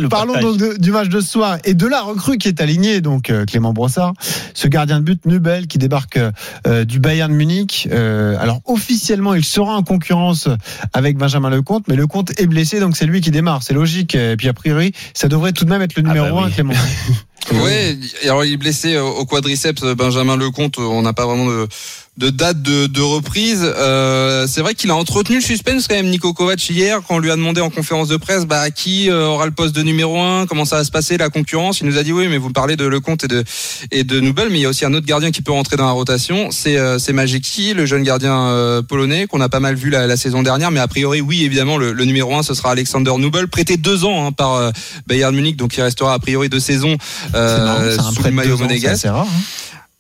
[0.10, 3.02] Parlons donc de- du match de ce soir et de la recrue qui est alignée,
[3.02, 4.14] donc euh, Clément Brossard,
[4.54, 6.20] ce gardien de but Nubel qui débarque
[6.68, 7.88] euh, du Bayern Munich.
[7.92, 10.48] Euh, alors officiellement, il sera en concurrence
[10.94, 14.16] avec Benjamin Lecomte, mais Lecomte est blessé, donc c'est lui qui démarre, c'est logique.
[14.16, 16.48] Et puis a priori, ça devrait tout de même être le Ah numéro bah 1,
[16.48, 16.52] oui.
[16.54, 16.74] Clément.
[17.64, 20.80] Ouais, et alors il est blessé au au quadriceps, Benjamin Lecomte.
[20.80, 21.66] On n'a pas vraiment de,
[22.18, 23.62] de date de, de reprise.
[23.64, 27.20] Euh, c'est vrai qu'il a entretenu le suspense quand même, Nico Kovac hier, quand on
[27.20, 30.20] lui a demandé en conférence de presse, bah qui euh, aura le poste de numéro
[30.20, 31.80] un, comment ça va se passer la concurrence.
[31.80, 33.44] Il nous a dit oui, mais vous parlez de Lecomte et de
[33.92, 35.86] et de Nubel, mais il y a aussi un autre gardien qui peut rentrer dans
[35.86, 36.50] la rotation.
[36.52, 40.18] C'est euh, c'est le jeune gardien euh, polonais qu'on a pas mal vu la, la
[40.18, 43.48] saison dernière, mais a priori oui, évidemment le, le numéro un ce sera Alexander Nubel,
[43.48, 44.72] prêté deux ans hein, par
[45.08, 46.98] Bayern Munich, donc il restera a priori deux saisons
[47.36, 49.08] euh, marrant, sous le maillot monégasque.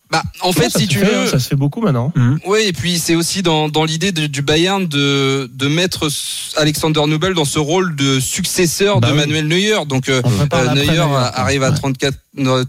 [0.09, 2.13] Bah, en fait, si tu fait, veux, ça se fait beaucoup maintenant.
[2.45, 6.07] oui, et puis c'est aussi dans, dans l'idée de- du Bayern de, de mettre
[6.55, 9.19] Alexander Nubel dans ce rôle de successeur Bah de oui.
[9.19, 9.85] Manuel Neuer.
[9.85, 10.21] Donc euh,
[10.53, 10.99] euh, Neuer
[11.33, 11.75] arrive à ouais.
[11.75, 12.17] 34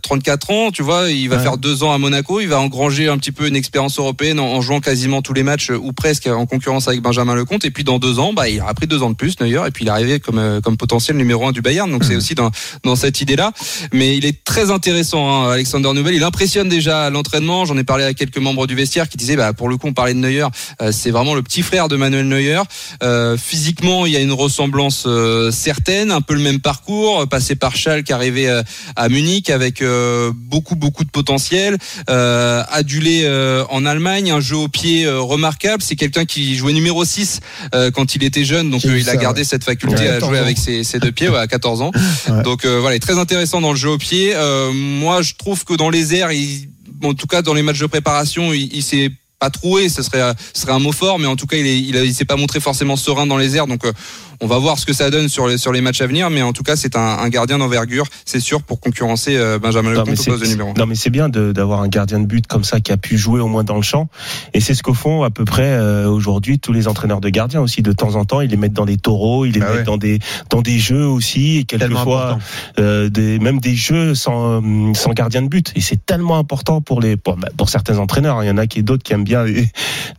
[0.02, 1.42] 34 ans, tu vois, il va Ouais.
[1.42, 4.46] faire deux ans à Monaco, il va engranger un petit peu une expérience européenne en,
[4.46, 7.64] en jouant quasiment tous les matchs euh, ou presque en concurrence avec Benjamin Lecomte.
[7.64, 9.70] Et puis dans deux ans, bah, il aura pris deux ans de plus, Neuer, et
[9.70, 11.90] puis il est arrivé comme euh, comme potentiel numéro un du Bayern.
[11.90, 12.50] Donc c'est aussi dans
[12.84, 13.52] dans cette idée-là.
[13.92, 16.14] Mais il est très intéressant, hein, Alexander Nubel.
[16.14, 17.64] Il impressionne déjà à l'entraînement.
[17.64, 19.92] J'en ai parlé à quelques membres du vestiaire qui disaient, bah, pour le coup, on
[19.92, 20.46] parlait de Neuer,
[20.82, 22.60] euh, c'est vraiment le petit frère de Manuel Neuer.
[23.02, 27.54] Euh, physiquement, il y a une ressemblance euh, certaine, un peu le même parcours, passé
[27.56, 28.48] par Schalke, arrivé
[28.96, 31.76] à Munich avec euh, beaucoup beaucoup de potentiel,
[32.10, 35.82] euh, adulé euh, en Allemagne, un jeu au pied euh, remarquable.
[35.82, 37.40] C'est quelqu'un qui jouait numéro 6
[37.74, 40.28] euh, quand il était jeune, donc euh, il a gardé cette faculté Ouais, à 14
[40.30, 40.42] jouer ans.
[40.42, 41.90] avec ses, ses deux pieds ouais, à 14 ans.
[42.28, 42.42] Ouais.
[42.42, 44.32] Donc euh, voilà, il est très intéressant dans le jeu au pied.
[44.34, 46.68] Euh, moi, je trouve que dans les airs, il,
[47.02, 50.32] en tout cas dans les matchs de préparation, il, il s'est pas troué, ce serait,
[50.52, 52.24] ce serait un mot fort, mais en tout cas, il, est, il, a- il s'est
[52.24, 53.68] pas montré forcément serein dans les airs.
[53.68, 53.92] Donc, euh,
[54.40, 56.42] on va voir ce que ça donne sur les, sur les matchs à venir, mais
[56.42, 60.08] en tout cas, c'est un, un gardien d'envergure, c'est sûr, pour concurrencer euh, Benjamin Lecomte
[60.10, 60.74] au c'est- poste de numéro 1.
[60.78, 63.16] Non mais c'est bien de- d'avoir un gardien de but comme ça qui a pu
[63.18, 64.08] jouer au moins dans le champ.
[64.54, 67.60] Et c'est ce qu'au font à peu près euh, aujourd'hui tous les entraîneurs de gardiens
[67.60, 68.40] aussi de temps en temps.
[68.40, 69.84] Ils les mettent dans des taureaux ils les Bah mettent ouais.
[69.84, 70.18] dans des
[70.50, 72.38] dans des jeux aussi et quelquefois
[72.78, 75.72] euh, des même des jeux sans euh, sans gardien de but.
[75.76, 78.66] Et c'est tellement important pour les pour, bah, pour certains entraîneurs il y en a
[78.66, 79.66] qui d'autres qui aiment bien les,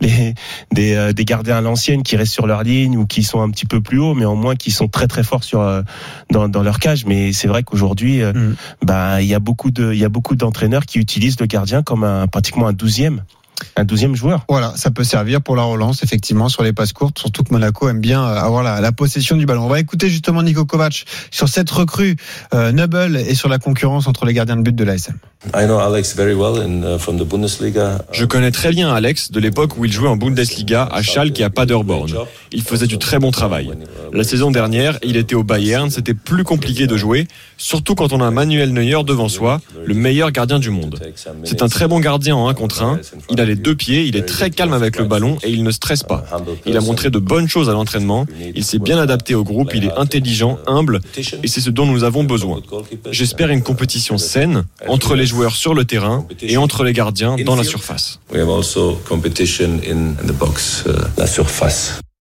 [0.02, 0.34] les
[0.72, 3.50] des euh, des gardiens à l'ancienne qui restent sur leur ligne ou qui sont un
[3.50, 5.82] petit peu plus mais au moins qui sont très très forts sur euh,
[6.32, 8.56] dans dans leur cage mais c'est vrai qu'aujourd'hui euh, Mm.
[8.84, 11.84] bah il y a beaucoup de il y a beaucoup d'entraîneurs qui utilisent le gardien
[11.84, 13.24] comme un pratiquement un douzième
[13.76, 14.46] un douzième joueur?
[14.50, 17.90] Voilà, ça peut servir pour la relance, effectivement, sur les passes courtes, surtout que Monaco
[17.90, 19.66] aime bien euh, avoir la, la possession du ballon.
[19.66, 22.16] On va écouter justement Nico Kovac sur cette recrue
[22.54, 25.16] euh, Nubble et sur la concurrence entre les gardiens de but de l'ASM.
[25.56, 28.02] I know Alex very well in, uh, from the Bundesliga.
[28.12, 31.44] Je connais très bien Alex de l'époque où il jouait en Bundesliga à Schalke et
[31.46, 32.12] à Paderborn.
[32.52, 33.72] Il faisait du très bon travail.
[34.12, 37.28] La saison dernière, il était au Bayern, c'était plus compliqué de jouer,
[37.60, 41.00] surtout quand on a Manuel Neuer devant soi, le meilleur gardien du monde.
[41.44, 44.16] C'est un très bon gardien en 1 contre 1, il a les deux pieds, il
[44.16, 46.26] est très calme avec le ballon et il ne stresse pas.
[46.66, 49.86] Il a montré de bonnes choses à l'entraînement, il s'est bien adapté au groupe, il
[49.86, 51.02] est intelligent, humble
[51.44, 52.62] et c'est ce dont nous avons besoin.
[53.12, 57.56] J'espère une compétition saine entre les joueurs sur le terrain et entre les gardiens dans
[57.56, 58.20] la surface.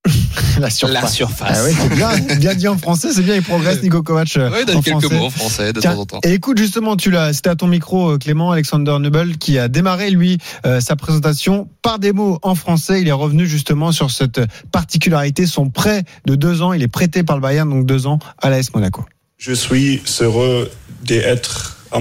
[0.59, 1.01] La surface.
[1.01, 1.57] La surface.
[1.67, 4.37] Ah c'est bien, bien dit en français, c'est bien, il progresse Nico Kovac.
[4.37, 5.15] euh, Ouais, il donne quelques français.
[5.17, 6.19] mots en français de Tiens, temps en temps.
[6.23, 9.67] Et écoute, justement, tu l'as, c'était à ton micro, euh, Clément, Alexander Nubel, qui a
[9.67, 13.01] démarré, lui, euh, sa présentation par des mots en français.
[13.01, 14.39] Il est revenu justement sur cette
[14.71, 15.45] particularité.
[15.45, 18.49] Son prêt de deux ans, il est prêté par le Bayern, donc deux ans, à
[18.49, 19.03] l'AS Monaco.
[19.37, 20.71] Je suis heureux
[21.03, 21.99] d'être uh,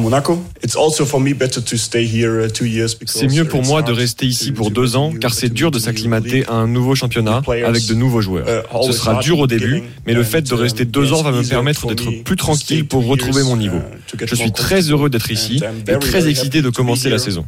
[3.07, 6.47] C'est mieux pour moi de rester ici pour deux ans car c'est dur de s'acclimater
[6.47, 8.47] à un nouveau championnat avec de nouveaux joueurs.
[8.49, 11.33] uh, Ce sera dur au début, mais le fait de rester um, deux ans va
[11.33, 13.79] me permettre d'être plus tranquille pour retrouver mon niveau.
[13.79, 17.47] uh, get Je suis très heureux d'être ici et très excité de commencer la saison.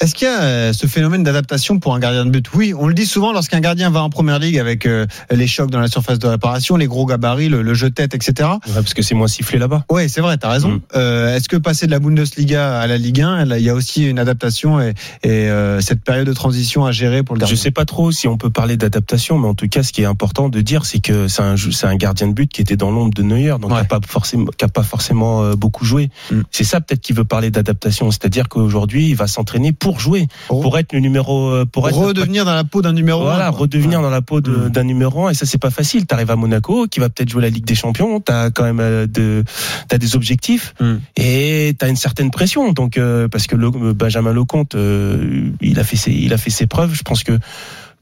[0.00, 2.46] Est-ce qu'il y a euh, ce phénomène d'adaptation pour un gardien de but?
[2.54, 5.70] Oui, on le dit souvent lorsqu'un gardien va en première ligue avec euh, les chocs
[5.70, 8.48] dans la surface de réparation, les gros gabarits, le, le jeu de tête, etc.
[8.66, 10.68] Ouais, parce que c'est moins sifflé là-bas Oui, c'est vrai, t'as raison.
[10.70, 10.80] Mm.
[10.96, 13.74] Euh, Est-ce que passer de la Bundesliga à la Ligue 1, là, il y a
[13.74, 17.54] aussi une adaptation et, et, euh, cette période de transition à gérer pour le gardien?
[17.54, 20.00] Je sais pas trop si on peut parler d'adaptation, mais en tout cas, ce qui
[20.02, 22.90] est important de dire, c'est que c'est un, un gardien de but qui était dans
[22.90, 23.80] l'ombre de Neuer, donc qui Ouais.
[23.80, 26.08] a pas forcément, qui a pas forcément euh, beaucoup joué.
[26.30, 26.40] Mm.
[26.50, 30.60] C'est ça peut-être qui veut parler d'adaptation, c'est-à-dire qu'aujourd'hui, il va s'entraîner pour jouer, Oh.
[30.60, 34.00] pour être le numéro, euh, pour être redevenir dans la peau d'un numéro voilà, redevenir
[34.02, 34.68] dans la peau de- Mm.
[34.70, 36.06] d'un numéro 1 et ça c'est pas facile.
[36.06, 39.06] T'arrives à Monaco, qui va peut-être jouer la Ligue des Champions, t'as quand même euh,
[39.06, 39.44] de,
[39.88, 40.94] t'as des objectifs Mm.
[41.16, 42.72] et t'as une certaine pression.
[42.72, 46.50] Donc euh, parce que le, Benjamin Lecomte, euh, il a fait ses, il a fait
[46.50, 46.94] ses preuves.
[46.94, 47.38] Je pense que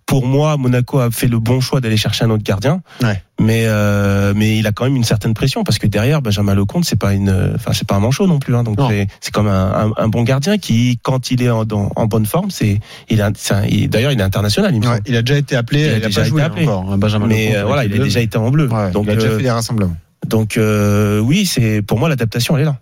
[0.06, 2.82] pour moi, Monaco a fait le bon choix d'aller chercher un autre gardien.
[3.02, 3.22] Ouais.
[3.40, 6.84] Mais euh, mais il a quand même une certaine pression parce que derrière Benjamin Lecomte
[6.84, 9.48] c'est pas une enfin c'est pas un manchot non plus hein, donc c'est c'est comme
[9.48, 12.78] un, un, un bon gardien qui quand il est en, dans- en bonne forme c'est
[13.08, 13.24] il
[13.68, 16.04] il- d'ailleurs il est international il me Ouais, il a déjà été appelé, Il il
[16.04, 16.66] a déjà pas été joué appelé.
[16.68, 18.68] encore, hein, Benjamin mais Lecomte, euh, voilà, il a déjà été en bleu.
[18.68, 19.96] Ouais, donc, il a déjà euh, fait les rassemblements.
[20.28, 22.76] donc euh, oui, c'est pour moi l'adaptation, elle est là.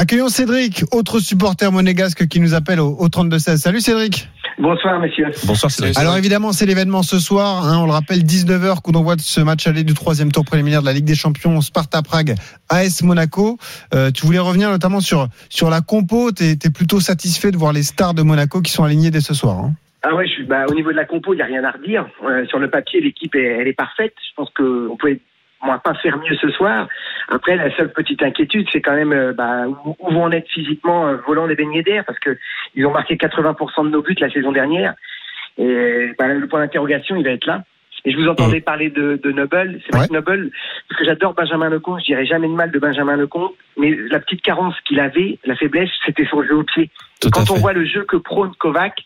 [0.00, 3.56] Accueillons Cédric, autre supporter monégasque qui nous appelle au, au 32-16.
[3.56, 5.26] Salut Cédric Bonsoir, messieurs.
[5.44, 5.98] Bonsoir, Cédric.
[5.98, 7.64] Alors évidemment, c'est l'événement ce soir.
[7.66, 10.82] hein, on le rappelle, 19h, coup d'envoi de ce match aller du troisième tour préliminaire
[10.82, 12.36] de la Ligue des Champions, Sparta Prague,
[12.68, 13.58] AS Monaco.
[13.92, 16.30] Euh, tu voulais revenir notamment sur sur la compo.
[16.30, 19.34] T'es es plutôt satisfait de voir les stars de Monaco qui sont alignées dès ce
[19.34, 19.58] soir.
[19.58, 19.72] hein.
[20.04, 21.72] Ah ouais, je suis, bah, au niveau de la compo, il n'y a rien à
[21.72, 22.06] redire.
[22.24, 24.14] Euh, sur le papier, l'équipe, est, elle est parfaite.
[24.30, 24.96] Je pense qu'on
[25.60, 26.88] pouvait moi, pas faire mieux ce soir.
[27.28, 30.48] Après, la seule petite inquiétude, c'est quand même euh, bah, où, où vont en être
[30.48, 32.36] physiquement euh, Volant et Ben Yedder, parce que
[32.74, 34.94] ils ont marqué 80% de nos buts la saison dernière.
[35.58, 37.64] Et bah, le point d'interrogation, il va être là.
[38.04, 39.80] Et je vous entendais parler de, de Noble.
[39.84, 40.50] C'est vrai que Noble,
[40.88, 44.20] parce que j'adore Benjamin Lecomte, je dirais jamais de mal de Benjamin Lecomte, mais la
[44.20, 46.90] petite carence qu'il avait, la faiblesse, c'était son jeu au pied.
[47.26, 49.04] Et quand on voit le jeu que prône Kovac,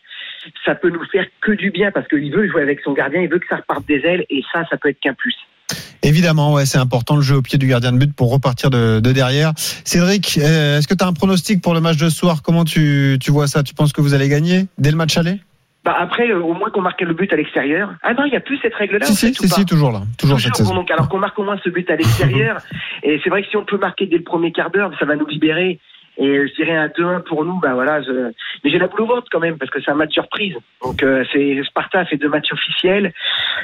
[0.63, 3.29] ça peut nous faire que du bien parce qu'il veut jouer avec son gardien, il
[3.29, 5.35] veut que ça reparte des ailes et ça, ça peut être qu'un plus.
[6.03, 8.99] Évidemment, ouais, c'est important le jeu au pied du gardien de but pour repartir de,
[8.99, 9.53] de derrière.
[9.57, 12.41] Cédric, euh, est-ce que tu as un pronostic pour le match de ce soir?
[12.43, 13.63] Comment tu, tu vois ça?
[13.63, 15.39] Tu penses que vous allez gagner dès le match aller?
[15.85, 17.93] Bah après, euh, au moins qu'on marque le but à l'extérieur.
[18.03, 19.05] Ah non, il n'y a plus cette règle-là.
[19.05, 20.03] Si, si, si, toujours là.
[20.17, 22.57] Toujours, cette donc, alors qu'on marque au moins ce but à l'extérieur.
[23.03, 25.15] et c'est vrai que si on peut marquer dès le premier quart d'heure, ça va
[25.15, 25.79] nous libérer.
[26.17, 28.01] Et je dirais un 2-1 pour nous, bah voilà.
[28.03, 28.31] Je...
[28.63, 30.53] Mais j'ai la boule au ventre quand même parce que c'est un match surprise.
[30.83, 33.11] Donc euh, c'est Sparta fait deux matchs officiels.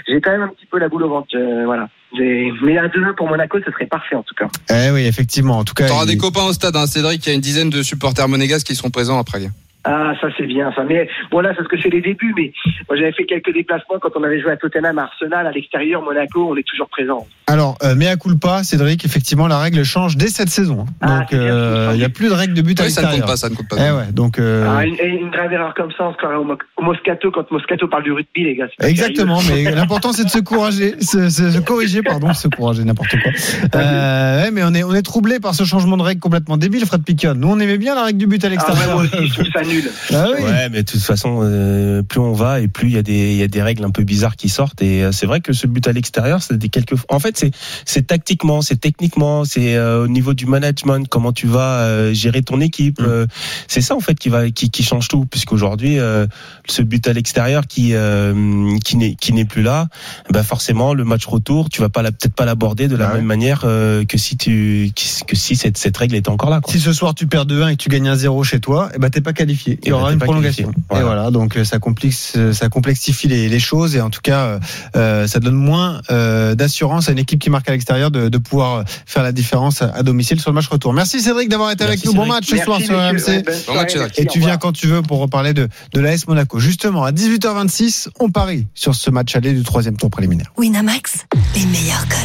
[0.07, 1.88] J'ai quand même un petit peu la boule au ventre, euh, voilà.
[2.17, 4.47] Mais un 2-1 pour Monaco, ce serait parfait en tout cas.
[4.71, 5.59] Eh oui, effectivement.
[5.59, 7.23] En tout cas, T'auras il- des copains au stade, hein, Cédric.
[7.25, 9.51] Il y a une dizaine de supporters monégasques qui seront présents à Prague.
[9.91, 10.84] Ah, ça c'est bien ça.
[10.88, 12.34] Mais bon là, c'est parce que c'est les débuts.
[12.38, 12.52] Mais
[12.88, 16.02] moi j'avais fait quelques déplacements quand on avait joué à Tottenham, à Arsenal, à l'extérieur,
[16.04, 17.25] Monaco, on est toujours présent.
[17.47, 20.86] Alors, euh, mea culpa, Cédric, effectivement, la règle change dès cette saison.
[21.02, 21.19] hein.
[21.21, 23.25] Donc, euh, il n'y a plus de règle de but à Oui, ça ne l'extérieur.
[23.25, 23.75] compte pas, ça ne compte pas.
[23.80, 26.43] Eh ouais, donc, euh, Ah, une, une grave erreur comme ça, on se croirait au,
[26.43, 28.67] Mo- au Moscato quand Moscato parle du rugby, les gars.
[28.84, 33.15] Exactement, mais l'important c'est de se courager, se, se- se corriger, pardon, se courager, n'importe
[33.21, 33.32] quoi.
[33.75, 36.86] Euh, ouais, mais on est, on est troublé par ce changement de règle complètement débile,
[36.86, 37.34] Fred Piquion.
[37.36, 38.93] Nous, on aimait bien la règle du but à Ah, ouais, l'extérieur.
[38.95, 39.79] moi aussi, je trouve ça nul.
[40.13, 40.44] Ah oui.
[40.44, 43.32] Ouais, mais de toute façon, euh, plus on va et plus il y a des
[43.32, 44.82] il y a des règles un peu bizarres qui sortent.
[44.82, 46.96] Et euh, c'est vrai que ce but à l'extérieur, c'est des quelques.
[47.10, 47.52] En fait, c'est
[47.86, 52.42] c'est tactiquement, c'est techniquement, c'est euh, au niveau du management, comment tu vas euh, gérer
[52.42, 53.00] ton équipe.
[53.02, 53.26] euh,
[53.68, 56.26] c'est ça en fait qui va qui, qui change tout, puisqu'aujourd'hui, euh,
[56.68, 59.88] ce but à l'extérieur qui euh, qui n'est qui n'est plus là,
[60.32, 63.15] bah forcément le match retour, tu vas pas la- peut-être pas l'aborder de la ouais.
[63.15, 64.92] même manière euh, que si tu
[65.28, 66.62] que si cette cette règle était encore là.
[66.62, 66.72] Quoi.
[66.74, 69.10] Si ce soir tu perds 2-1 et que tu gagnes 1-0 chez toi, eh ben
[69.10, 69.59] t'es pas qualifié.
[69.67, 70.72] Il y aura une prolongation.
[70.72, 71.32] Et Voilà.
[71.32, 74.60] donc euh, ça complexe, euh, ça complexifie les, les choses et en tout cas,
[74.95, 78.38] euh, ça donne moins euh, d'assurance à une équipe qui marque à l'extérieur de, de
[78.38, 80.93] pouvoir faire la différence à, à domicile sur le match retour.
[80.93, 82.13] Merci Cédric d'avoir été avec nous.
[82.13, 82.98] Bon match ce soir sur.
[83.00, 83.43] RMC.
[83.67, 86.60] Bon match, Et tu viens quand tu veux pour reparler de, de l'AS Monaco.
[86.60, 90.52] Justement, à 18h26, on parie sur ce match aller du troisième tour préliminaire.
[90.58, 92.17] Winamax, les meilleurs cotes.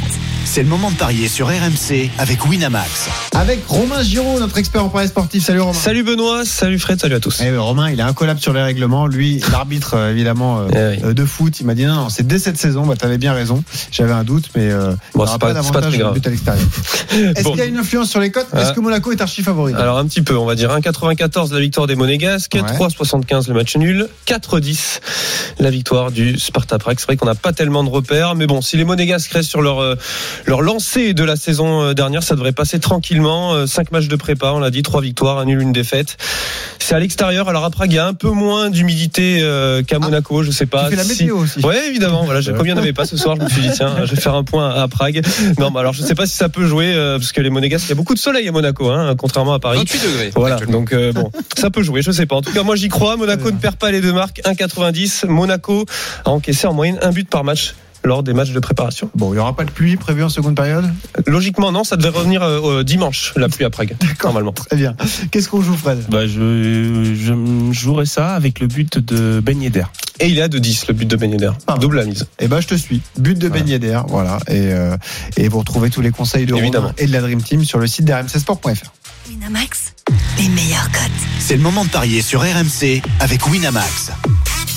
[0.45, 3.09] C'est le moment de parier sur RMC avec Winamax.
[3.35, 5.43] Avec Romain Giraud, notre expert en paris sportif.
[5.45, 5.73] Salut Romain.
[5.79, 7.24] Salut Benoît, salut Fred, salut à tous.
[7.43, 9.07] Eh Romain, il est incollable sur les règlements.
[9.07, 11.11] Lui, l'arbitre, euh, évidemment, euh, Eh oui.
[11.11, 12.87] euh, de foot, il m'a dit non, non, c'est dès cette saison.
[12.87, 13.63] Bah, t'avais bien raison.
[13.91, 16.19] J'avais un doute, mais il Bon, c'est pas, pas- pas très grave.
[17.15, 17.51] Est-ce Bon.
[17.51, 18.73] qu'il y a une influence sur les cotes Est-ce Ah.
[18.73, 19.75] que Monaco est archi favori?
[19.75, 22.63] Alors un petit peu, on va dire 1,94 la victoire des Monégasques, Ouais.
[22.63, 25.01] 3,75 le match nul, 4,10
[25.61, 26.97] la victoire du Sparta Prague.
[26.99, 29.63] C'est vrai qu'on n'a pas tellement de repères, mais bon, si les Monégasques restent sur
[29.63, 29.97] leur
[30.47, 33.55] leur lancée de la saison dernière, ça devrait passer tranquillement.
[33.55, 36.17] Euh, Cinq matchs de prépa, on l'a dit, trois victoires, un nul, une défaite.
[36.79, 37.49] C'est à l'extérieur.
[37.49, 40.67] Alors à Prague, il y a un peu moins d'humidité euh, qu'à Monaco, je sais
[40.67, 40.85] pas.
[40.85, 41.61] Tu fais la si- météo aussi.
[41.65, 42.25] Ouais, évidemment.
[42.25, 44.15] Voilà, comme il n'y en avait pas ce soir, je me suis dit tiens, je
[44.15, 45.23] vais faire un point à Prague.
[45.59, 47.87] Non, mais alors je sais pas si ça peut jouer euh, parce que les Monégasques,
[47.87, 49.79] il y a beaucoup de soleil à Monaco, hein, contrairement à Paris.
[49.79, 50.31] 28 degrés.
[50.35, 52.35] Voilà, donc euh, bon, ça peut jouer, je sais pas.
[52.37, 53.17] En tout cas, moi j'y crois.
[53.17, 55.29] Monaco ne perd pas les deux marques, 1,90.
[55.29, 55.85] Monaco
[56.25, 57.75] a encaissé en moyenne un but par match
[58.05, 59.11] lors des matchs de préparation.
[59.15, 60.85] Bon, il n'y aura pas de pluie prévue en seconde période?
[61.27, 64.53] Logiquement, non, ça devait revenir euh, euh, dimanche, la pluie à Prague, normalement.
[64.53, 64.95] Très bien.
[65.31, 66.05] Qu'est-ce qu'on joue, Fred?
[66.09, 69.85] Bah, je, je jouerai ça avec le but de Ben Yedder.
[70.21, 71.51] Et il est à 2,10 le but de Ben Yedder.
[71.81, 72.27] Double la mise.
[72.39, 73.01] Eh ben, je te suis.
[73.19, 74.39] But de Ben Yedder, voilà.
[74.49, 74.97] Et, euh,
[75.37, 76.89] et vous retrouvez tous les conseils de Évidemment.
[76.89, 78.93] Romain et de la Dream Team sur le site d'RMCsport.fr.
[79.29, 79.95] Winamax,
[80.39, 81.11] les meilleurs cotes.
[81.41, 84.13] C'est le moment de parier sur RMC avec Winamax.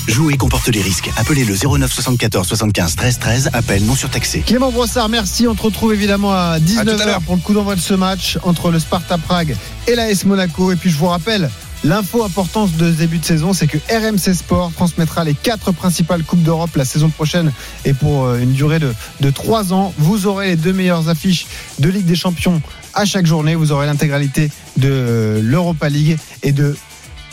[0.07, 1.09] Jouer comporte les risques.
[1.17, 3.49] Appelez le 09 74 75 13 13.
[3.53, 4.39] Appel non surtaxé.
[4.39, 5.47] Clément Brossard, merci.
[5.47, 7.21] On te retrouve évidemment à À 19h tout à l'heure.
[7.21, 9.55] pour le coup d'envoi de ce match entre le Sparta Prague
[9.87, 10.71] et l'AS Monaco.
[10.71, 11.49] Et puis je vous rappelle,
[11.83, 16.23] l'info importance de ce début de saison, c'est que RMC Sport transmettra les quatre principales
[16.23, 17.51] Coupes d'Europe la saison prochaine
[17.83, 19.93] et pour euh, une durée de, de trois ans.
[19.97, 21.47] Vous aurez les deux meilleures affiches
[21.79, 22.61] de Ligue des Champions
[22.93, 23.55] à chaque journée.
[23.55, 26.77] Vous aurez l'intégralité de euh, l'Europa League et de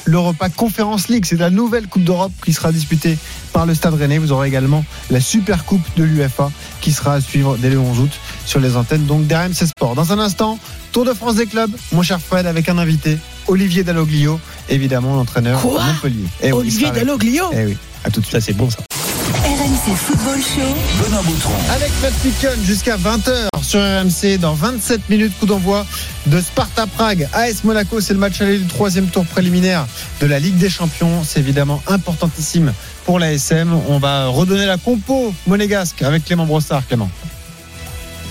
[0.04, 1.24] l'Europa Conference League.
[1.26, 3.16] C'est la nouvelle Coupe d'Europe qui sera disputée
[3.52, 4.18] par le Stade Rennais.
[4.18, 8.00] Vous aurez également la Super Coupe de l'UFA qui sera à suivre dès le 11
[8.00, 8.12] août
[8.46, 9.94] sur les antennes donc d'RMC Sport.
[9.94, 10.58] Dans un instant,
[10.92, 14.38] Tour de France des clubs, mon cher Fred, avec un invité, Olivier Dalloglio,
[14.68, 16.24] évidemment l'entraîneur de Montpellier.
[16.42, 18.40] Eh oui, Olivier Dalloglio Eh oui, à tout de suite.
[18.40, 18.78] Ça, c'est bon, ça.
[19.24, 21.02] RMC Football Show.
[21.02, 21.54] Benoît Boutron.
[21.74, 24.38] Avec Fred Picken jusqu'à 20h sur RMC.
[24.38, 25.86] Dans 27 minutes, coup d'envoi
[26.26, 27.28] de Sparta Prague.
[27.32, 29.86] AS Monaco, c'est le match aller du troisième tour préliminaire
[30.20, 31.24] de la Ligue des Champions.
[31.24, 32.74] C'est évidemment importantissime
[33.06, 33.72] pour l'ASM.
[33.88, 36.86] On va redonner la compo monégasque avec Clément Brossard.
[36.86, 37.10] Clément.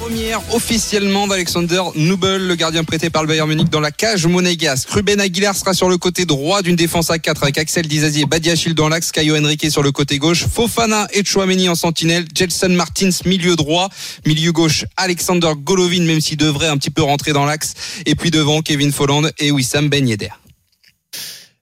[0.03, 4.89] Première officiellement d'Alexander Nubel, le gardien prêté par le Bayern Munich dans la cage monégasque.
[4.89, 8.25] Ruben Aguilar sera sur le côté droit d'une défense à 4 avec Axel Dizazi et
[8.25, 12.71] Badiachil dans l'axe, Caio Henrique sur le côté gauche, Fofana et Chouameni en sentinelle, Jelson
[12.71, 13.87] Martins milieu droit,
[14.25, 17.73] milieu gauche Alexander Golovin même s'il devrait un petit peu rentrer dans l'axe
[18.05, 20.42] et puis devant Kevin Folland et Wissam Ben Yedder.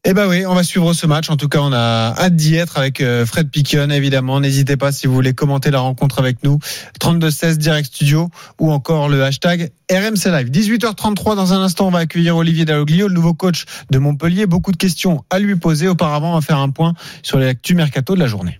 [0.04, 1.30] Eh ben oui, on va suivre ce match.
[1.30, 4.40] En tout cas, on a hâte d'y être avec euh, Fred Piquion, évidemment.
[4.40, 6.58] N'hésitez pas si vous voulez commenter la rencontre avec nous.
[7.00, 10.50] 32-16 direct studio ou encore le hashtag RMC Live.
[10.50, 14.48] 18h33 dans un instant, on va accueillir Olivier Dalloglio, le nouveau coach de Montpellier.
[14.48, 15.88] Beaucoup de questions à lui poser.
[15.88, 18.60] Auparavant, on va faire un point sur les actus mercato de la journée.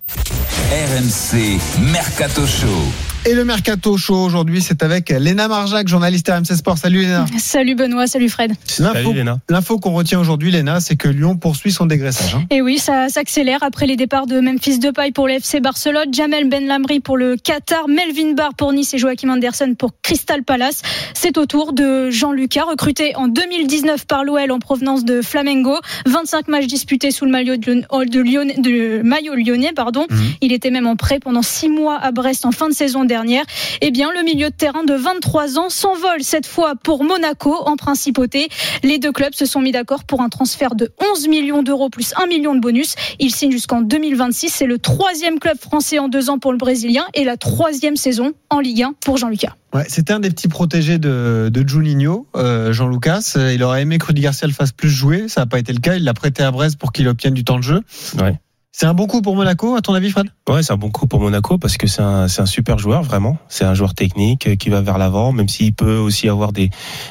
[0.70, 1.58] RMC
[1.90, 3.11] Mercato Show.
[3.24, 6.76] Et le Mercato Show aujourd'hui, c'est avec Léna Marjac, journaliste à RMC Sport.
[6.76, 7.24] Salut Léna.
[7.38, 8.50] Salut Benoît, salut Fred.
[8.80, 9.14] L'info,
[9.48, 12.34] l'info qu'on retient aujourd'hui, Léna, c'est que Lyon poursuit son dégraissage.
[12.34, 12.42] hein.
[12.50, 16.48] Et oui, ça s'accélère après les départs de Memphis Depay pour le FC Barcelone, Jamel
[16.48, 20.82] Ben Lamri pour le Qatar, Melvin Barr pour Nice et Joachim Anderson pour Crystal Palace.
[21.14, 25.76] C'est au tour de Jean-Lucas, recruté en 2019 par l'OL en provenance de Flamengo.
[26.06, 29.70] 25 matchs disputés sous le maillot de, Lyon- de, Lyon- de maillot lyonnais.
[29.76, 30.06] Pardon.
[30.40, 33.44] Il était même en prêt pendant 6 mois à Brest en fin de saison dernière.
[33.82, 37.76] Eh bien, le milieu de terrain de 23 ans s'envole cette fois pour Monaco en
[37.76, 38.48] principauté.
[38.82, 42.14] Les deux clubs se sont mis d'accord pour un transfert de 11 millions d'euros plus
[42.16, 42.94] 1 million de bonus.
[43.18, 44.48] Il signe jusqu'en 2026.
[44.48, 48.32] C'est le troisième club français en deux ans pour le Brésilien et la troisième saison
[48.48, 49.56] en Ligue 1 pour Jean-Lucas.
[49.74, 53.34] Ouais, c'était un des petits protégés de, de Juninho, euh, Jean Lucas.
[53.36, 55.28] Euh, Il aurait aimé que Rudy Garcia le fasse plus jouer.
[55.28, 55.96] Ça n'a pas été le cas.
[55.96, 57.80] Il l'a prêté à Brest pour qu'il obtienne du temps de jeu.
[58.18, 58.38] Ouais.
[58.74, 60.26] C'est un bon coup pour Monaco, à ton avis, Fred?
[60.48, 63.02] Ouais, c'est un bon coup pour Monaco parce que c'est un, c'est un super joueur,
[63.02, 63.36] vraiment.
[63.50, 66.70] C'est un joueur technique euh, qui va vers l'avant, même s'il peut aussi avoir des,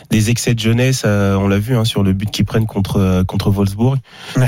[0.09, 1.03] des excès de jeunesse.
[1.05, 3.99] euh, on l'a vu hein, sur le but qu'ils prennent contre, euh, contre Wolfsburg.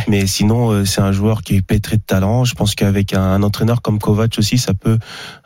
[0.07, 2.45] Mais sinon, euh, c'est un joueur qui est pétré de talent.
[2.45, 4.97] Je pense qu'avec un, un entraîneur comme Kovac aussi, ça peut,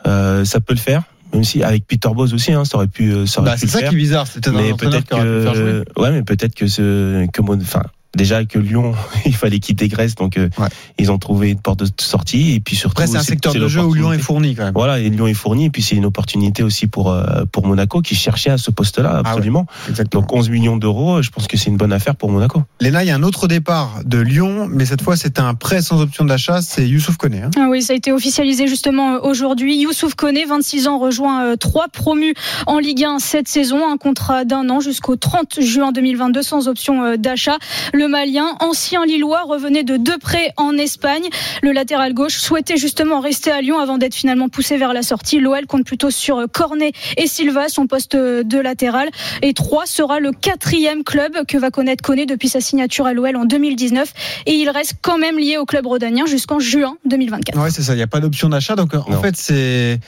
[0.08, 1.04] euh, ça peut le faire.
[1.34, 3.66] Même si avec Peter Bose aussi, hein, ça aurait pu, ça aurait Bah, pu c'est
[3.66, 3.90] le ça faire.
[3.90, 5.84] qui est bizarre, c'était un mais entraîneur peut-être qui aurait pu le faire jouer.
[5.96, 7.84] que, ouais, mais peut-être que ce, que Mon- enfin,
[8.18, 8.94] déjà que Lyon,
[9.26, 10.50] il fallait quitter Grèce, donc euh,
[10.98, 13.02] ils ont trouvé une porte de sortie et puis surtout.
[13.02, 14.74] Après, c'est un secteur de jeu où Lyon est fourni quand même.
[14.74, 18.02] Voilà, et Lyon est fourni, et puis c'est une opportunité aussi pour euh, pour Monaco
[18.02, 19.66] qui cherchait à ce poste-là Ah absolument.
[20.12, 22.64] Donc 11 millions d'euros, je pense que c'est une bonne affaire pour Monaco.
[22.82, 25.82] Léna, il y a un autre départ de Lyon, mais cette fois, c'est un prêt
[25.82, 26.62] sans option d'achat.
[26.62, 27.42] C'est Youssouf Koné.
[27.44, 27.52] hein.
[27.58, 29.78] Ah oui, ça a été officialisé justement euh, aujourd'hui.
[29.80, 32.34] Youssouf Koné, 26 ans, rejoint euh, trois promus
[32.66, 33.88] en Ligue 1 cette saison.
[33.92, 37.58] Un contrat d'un an jusqu'au 30 juin 2022 sans option euh, d'achat.
[37.94, 41.28] Le Malien, ancien Lillois, revenait de deux prêts en Espagne.
[41.62, 45.40] Le latéral gauche souhaitait justement rester à Lyon avant d'être finalement poussé vers la sortie.
[45.40, 49.10] L'OL compte plutôt sur Cornet et Silva, son poste de latéral.
[49.42, 53.36] Et 3 sera le quatrième club que va connaître Koné depuis sa signature à l'OL
[53.36, 54.14] en 2019.
[54.46, 57.60] Et il reste quand même lié au club rhodanien jusqu'en juin 2024.
[57.60, 57.94] Ouais, c'est ça.
[57.94, 58.76] Il n'y a pas d'option d'achat.
[58.76, 60.00] Donc, en fait, c'est,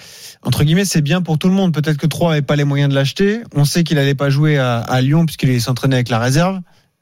[0.43, 1.73] entre guillemets, c'est bien pour tout le monde.
[1.73, 3.41] Peut-être que Troyes n'avait pas les moyens de l'acheter.
[3.55, 6.59] On sait qu'il n'allait pas jouer à, à Lyon puisqu'il s'entraînait avec la réserve.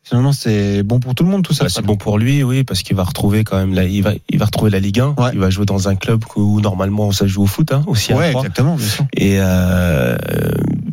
[0.08, 1.66] Finalement, c'est bon pour tout le monde, tout ça.
[1.66, 4.12] Bah, c'est bon pour lui, oui, parce qu'il va retrouver quand même la, il va,
[4.30, 5.16] il va retrouver la Ligue 1.
[5.34, 8.14] Il va jouer dans un club où normalement ça joue au foot, hein, aussi.
[8.14, 9.06] à Ouais, exactement, bien sûr.
[9.16, 10.18] Et euh,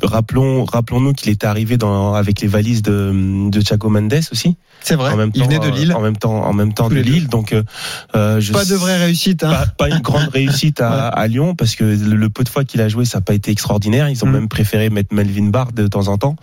[0.03, 4.57] rappelons, rappelons-nous qu'il était arrivé dans, avec les valises de, de Thiago Mendes aussi.
[4.81, 5.13] C'est vrai.
[5.13, 5.95] En même il temps, venait de euh, Lille.
[5.95, 7.01] En même temps, en même temps Tous de.
[7.01, 7.29] Lille.
[7.29, 9.45] Donc, euh, je Pas de vraie réussite.
[9.45, 9.51] Hein.
[9.51, 12.65] pas, pas une grande réussite à, à Lyon parce que le, le peu de fois
[12.65, 14.09] qu'il a joué, ça n'a pas été extraordinaire.
[14.09, 16.37] Ils ont même préféré mettre Melvin Barr de temps en temps.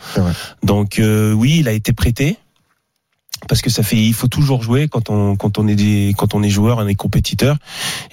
[0.63, 2.37] Donc euh, oui, il a été prêté
[3.51, 6.33] parce que ça fait, il faut toujours jouer quand on quand on est des, quand
[6.35, 7.57] on est joueur, on est compétiteur.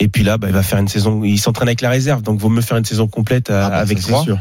[0.00, 1.22] Et puis là, bah, il va faire une saison.
[1.22, 4.10] Il s'entraîne avec la réserve, donc vaut mieux faire une saison complète euh, avec Ah
[4.10, 4.38] bah, c'est trois.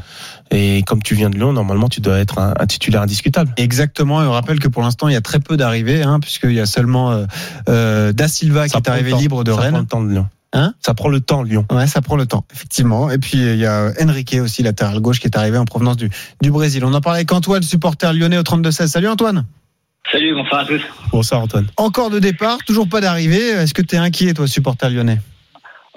[0.50, 3.54] Et comme tu viens de Lyon, normalement, tu dois être un, un titulaire indiscutable.
[3.58, 4.24] Exactement.
[4.24, 6.60] Et on rappelle que pour l'instant, il y a très peu d'arrivées, hein, puisqu'il y
[6.60, 7.26] a seulement euh,
[7.70, 9.72] euh, Da Silva qui est arrivé libre de Ça Rennes.
[9.74, 10.28] prend le temps de Lyon.
[10.54, 10.74] Hein?
[10.84, 11.64] Ça prend le temps, Lyon.
[11.72, 13.12] Ouais, ça prend le temps, effectivement.
[13.12, 16.10] Et puis il y a Enrique aussi, latéral gauche, qui est arrivé en provenance du,
[16.42, 16.84] du Brésil.
[16.86, 18.88] On en parlait avec Antoine, supporter lyonnais au 32-16.
[18.88, 19.46] Salut Antoine.
[20.12, 20.82] Salut, bonsoir à tous.
[21.12, 21.68] Bonsoir Antoine.
[21.76, 23.50] Encore de départ, toujours pas d'arrivée.
[23.50, 25.18] Est-ce que tu es inquiet, toi, supporter lyonnais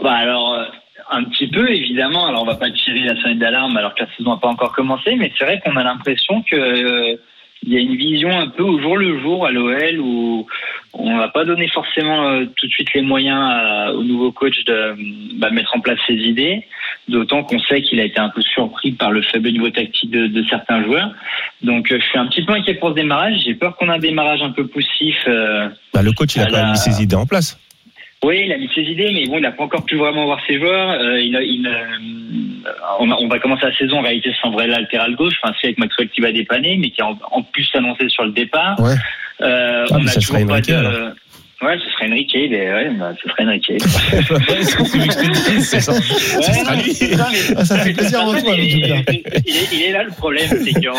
[0.02, 0.64] Bah alors, euh,
[1.10, 2.26] un petit peu, évidemment.
[2.26, 4.72] Alors, on va pas tirer la sonnette d'alarme alors que la saison n'a pas encore
[4.72, 7.16] commencé, mais c'est vrai qu'on a l'impression que euh,
[7.62, 10.46] il y a une vision un peu au jour le jour à l'OL où
[10.94, 14.94] on va pas donner forcément euh, tout de suite les moyens au nouveau coach de
[15.38, 16.64] bah, mettre en place ses idées.
[17.08, 20.26] D'autant qu'on sait qu'il a été un peu surpris par le faible niveau tactique de,
[20.26, 21.10] de certains joueurs.
[21.62, 23.34] Donc, euh, je suis un petit peu inquiet pour ce démarrage.
[23.44, 25.16] J'ai peur qu'on ait un démarrage un peu poussif.
[25.26, 27.58] euh, Bah, le coach, il a quand même mis ses idées en place.
[28.24, 30.40] Oui, il a mis ses idées, mais bon, il n'a pas encore pu vraiment voir
[30.46, 30.90] ses joueurs.
[31.00, 34.50] Euh, il a- il, euh, on, a- on va commencer la saison en réalité sans
[34.50, 37.42] vrai latéral gauche, enfin c'est avec Maxwell qui va dépanner, mais qui a en, en
[37.42, 38.78] plus annoncé sur le départ.
[38.80, 38.94] Ouais.
[39.40, 40.72] Euh, Ah, on a ça toujours pas de.
[40.74, 41.12] alors.
[41.62, 43.70] Ouais, ce serait Enrique, mais ouais, bah, ce serait Enrique.
[45.61, 45.92] c'est ça.
[45.92, 46.94] Ouais, non, lui.
[46.94, 48.44] ça, mais- Ah, ça fait plaisir En il,
[49.72, 50.94] il est là le problème, c'est qu'en-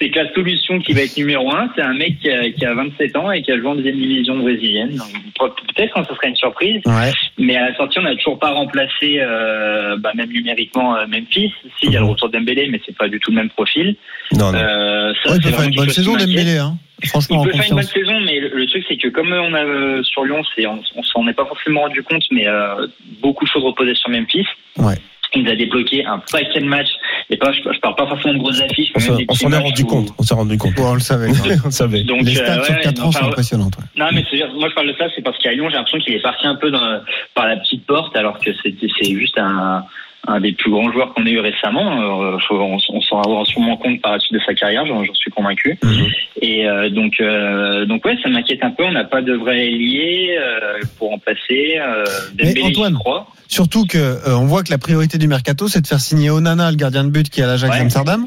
[0.00, 2.64] c'est que la solution qui va être numéro un, c'est un mec qui a, qui
[2.64, 4.96] a 27 ans et qui a joué en deuxième division brésilienne.
[4.96, 5.08] Donc,
[5.76, 7.12] Peut-être que ce serait une surprise, Ouais.
[7.38, 11.52] mais à la sortie, on n'a toujours pas remplacé, euh, bah, même numériquement, euh, Memphis.
[11.78, 13.94] Si, il y a le retour d'Embélé, mais c'est pas du tout le même profil.
[14.32, 14.58] Non, non.
[14.58, 16.16] Euh, ça, Ouais, peut faire une bonne saison.
[16.16, 16.76] Dembélé, hein.
[17.06, 19.32] Franchement, Il en peut faire une bonne saison, mais le, le truc c'est que comme
[19.32, 22.48] on a euh, sur Lyon, c'est on, on s'en est pas forcément rendu compte, mais
[22.48, 22.88] euh,
[23.22, 24.46] beaucoup de choses reposaient sur Memphis.
[24.78, 24.96] Ouais.
[25.34, 26.88] Il nous a débloqué un paquet de matchs.
[27.30, 28.90] Et pas, je, je parle pas forcément de grosses affiches.
[28.96, 30.08] On on s'en est rendu où- compte.
[30.18, 30.78] On s'est rendu compte.
[30.78, 31.28] Ouais, on le savait.
[31.62, 32.02] on le savait.
[32.04, 33.76] Donc, Les euh, stats sur ouais, 4 ans non, sont impressionnantes.
[33.76, 33.84] ouais.
[33.96, 36.14] Non, mais c'est-à-dire, moi je parle de ça, c'est parce qu'à Lyon, j'ai l'impression qu'il
[36.14, 37.00] est parti un peu dans-
[37.34, 39.84] par la petite porte, alors que c'était c'est juste un,
[40.28, 42.00] un des plus grands joueurs qu'on ait eu récemment.
[42.22, 45.30] Euh, on on s'en rendra sûrement compte par la suite de sa carrière, j'en suis
[45.30, 45.78] convaincu.
[45.82, 46.06] Mhm.
[46.42, 48.84] Et euh, donc, euh, donc ouais, ça m'inquiète un peu.
[48.84, 51.78] On n'a pas de vrai ailier euh, pour remplacer.
[51.78, 52.04] Euh,
[52.34, 53.26] Dembélé, Antoine, crois.
[53.50, 56.70] Surtout que euh, on voit que la priorité du mercato, c'est de faire signer Onana,
[56.70, 57.80] le gardien de but qui est à l'Ajax Ouais.
[57.80, 58.26] Amsterdam,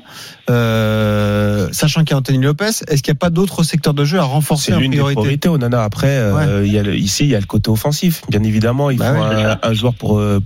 [0.49, 2.65] euh, sachant qu'il y a Anthony Lopez.
[2.87, 4.97] Est-ce qu'il n'y a pas d'autres secteurs de jeu à renforcer C'est en l'une des
[4.97, 5.83] priorité priorités, Onana.
[5.83, 8.21] Après, euh, il y a le- ici, il y a le côté offensif.
[8.29, 10.39] Bien évidemment, il Bah faut ouais, un, un joueur pour euh,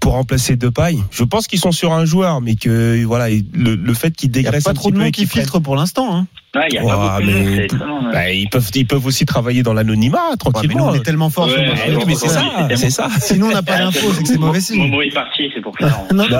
[0.00, 0.98] pour remplacer Depay.
[1.10, 4.28] Je pense qu'ils sont sur un joueur, mais que voilà, il- le, le fait qu'il
[4.30, 6.14] Il n'y a dégraisse pas trop de et qui filtrent pour l'instant.
[6.14, 6.26] Hein.
[6.54, 7.66] Ouais, y a mais-.
[8.12, 10.86] Bah, ils peuvent ils peuvent aussi travailler dans l'anonymat Ouais, mais nous, tranquillement.
[10.88, 12.42] on est tellement fort sur le Ouais, mais c'est ça,
[12.76, 13.08] c'est ça.
[13.20, 14.78] Sinon, on n'a pas d'infos, c'est que c'est mauvais signe.
[14.78, 16.04] Momo est parti, c'est pour ça.
[16.14, 16.38] Non, Non,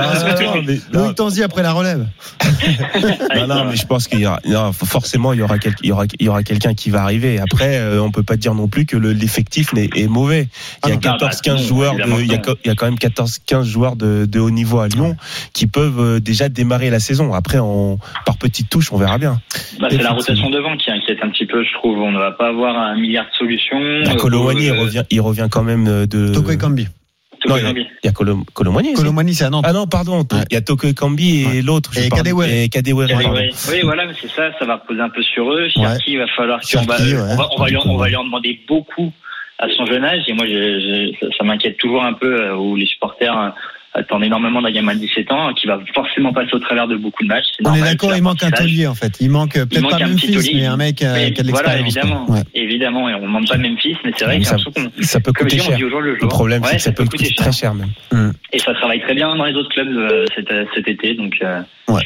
[0.66, 1.02] mais- non.
[1.02, 2.06] Loïc Tanzi après la relève.
[3.36, 5.88] Non, non, mais je pense qu'il y aura, non, forcément, il y aura, quel- il
[5.88, 7.38] y aura, il y aura quelqu'un qui va arriver.
[7.38, 10.48] Après, euh, on peut pas dire non plus que le- l'effectif est mauvais.
[10.84, 11.00] Il y a Ah non.
[11.18, 12.36] 14, Ah bah, 15 non, joueurs de, évidemment il y a,
[12.70, 12.74] non.
[12.76, 15.16] quand même 14, 15 joueurs de, de haut niveau à Lyon
[15.52, 17.34] qui peuvent euh, déjà démarrer la saison.
[17.34, 19.40] Après, on, par petites touches, on verra bien.
[19.96, 21.98] Bah, c'est la rotation devant qui inquiète un petit peu, je trouve.
[22.00, 23.78] On ne va pas avoir un milliard de solutions.
[24.04, 26.32] La Colomani, il revient, il revient quand même euh, de.
[26.32, 26.52] Toko.
[26.54, 26.68] Toko
[27.48, 27.86] Non, il y a, Ekambi.
[28.02, 28.94] il y a Colom- Colomani.
[28.94, 29.64] Colomani, c'est à Nantes.
[29.68, 30.20] Ah non, pardon.
[30.20, 30.44] Ouais.
[30.50, 31.62] Il y a Toko Ekambi et Ouais.
[31.62, 31.90] l'autre.
[31.98, 32.48] Et Kadewere.
[32.48, 33.08] et Kadewere,
[33.70, 35.68] Oui, voilà, mais c'est ça, ça va reposer un peu sur eux.
[35.68, 37.14] Cherki, il va falloir qu'on va, ouais.
[37.14, 39.12] on va, on va lui, on va lui en demander beaucoup
[39.58, 40.22] à son jeune âge.
[40.28, 43.52] Et moi, je- je- ça, ça m'inquiète toujours un peu euh, où les supporters
[43.96, 47.22] attendent énormément d'un gamin de 17 ans qui va forcément passer au travers de beaucoup
[47.24, 47.46] de matchs.
[47.64, 49.16] On est d'accord, il manque un taulier en fait.
[49.20, 50.52] Il manque euh, peut-être pas un petit Memphis, taulier.
[50.54, 52.30] mais un mec euh, Mais qui a de voilà, évidemment.
[52.30, 52.42] Ouais.
[52.54, 54.44] évidemment, et on ne demande pas Memphis, mais c'est vrai j'ai
[55.06, 55.78] ça- peut coûter cher.
[55.78, 56.28] jour le Le jour.
[56.28, 58.32] problème, Ouais, c'est que ça peut coûter très cher même.
[58.52, 61.60] Et ça travaille très bien dans les autres clubs euh, cet, cet été, donc euh,
[61.88, 62.02] Ouais.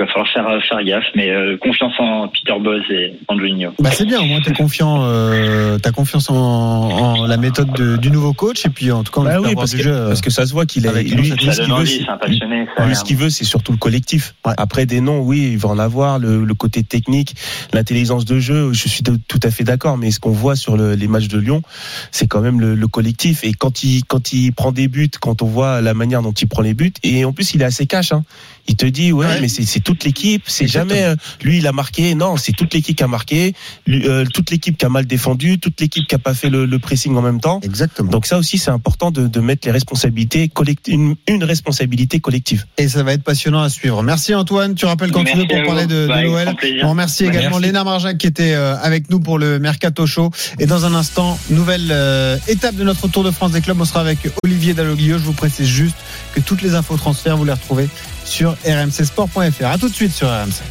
[0.00, 0.28] Il va falloir
[0.60, 3.72] faire faire gaffe, mais euh, confiance en Peter Bosz et Angelino.
[3.78, 7.96] Bah c'est bien, au moins t'es confiant, euh, t'as confiance en, en la méthode de-
[7.96, 9.92] du nouveau coach et puis en tout cas on Bah oui, parce du que, jeu.
[9.92, 12.66] euh, parce que ça se voit qu'il est lui, lui, ce qu'il veut, c'est- passionné.
[12.76, 12.94] ça, lui, hein.
[12.94, 14.34] ce qu'il veut, c'est surtout le collectif.
[14.46, 14.54] Ouais.
[14.56, 17.34] Après des noms, oui, il va en avoir le, le côté technique,
[17.72, 18.72] l'intelligence de jeu.
[18.72, 21.38] Je suis tout à fait d'accord, mais ce qu'on voit sur le- les matchs de
[21.38, 21.62] Lyon,
[22.10, 23.44] c'est quand même le, le collectif.
[23.44, 26.48] Et quand il quand il prend des buts, quand on voit la manière dont il
[26.48, 28.12] prend les buts, et en plus il est assez cash.
[28.12, 28.24] Hein.
[28.68, 29.40] Il te dit ouais, Ouais.
[29.40, 30.44] mais c'est c'est toute l'équipe.
[30.46, 32.14] C'est jamais euh, lui il a marqué.
[32.14, 33.54] Non, c'est toute l'équipe qui a marqué.
[33.86, 36.64] Lui, euh, toute l'équipe qui a mal défendu, toute l'équipe qui a pas fait le,
[36.64, 37.58] le pressing en même temps.
[37.64, 38.08] Exactement.
[38.10, 42.66] Donc ça aussi c'est important de, de mettre les responsabilités collectives, une, une responsabilité collective.
[42.78, 44.00] Et ça va être passionnant à suivre.
[44.04, 46.30] Merci Antoine, tu rappelles quand tu veux pour parler de, de Bah, avec
[46.62, 46.84] l'OL.
[46.84, 47.58] On remercie Bah, également.
[47.58, 50.30] Léna Marjac qui était euh, avec nous pour le Mercato Show.
[50.60, 53.80] Et dans un instant, nouvelle euh, étape de notre Tour de France des clubs.
[53.80, 55.18] On sera avec Olivier Dalloglio.
[55.18, 55.96] Je vous précise juste
[56.34, 57.88] que toutes les infos transferts, vous les retrouvez
[58.30, 59.66] sur rmcsport.fr.
[59.66, 60.62] À tout de suite sur RMC.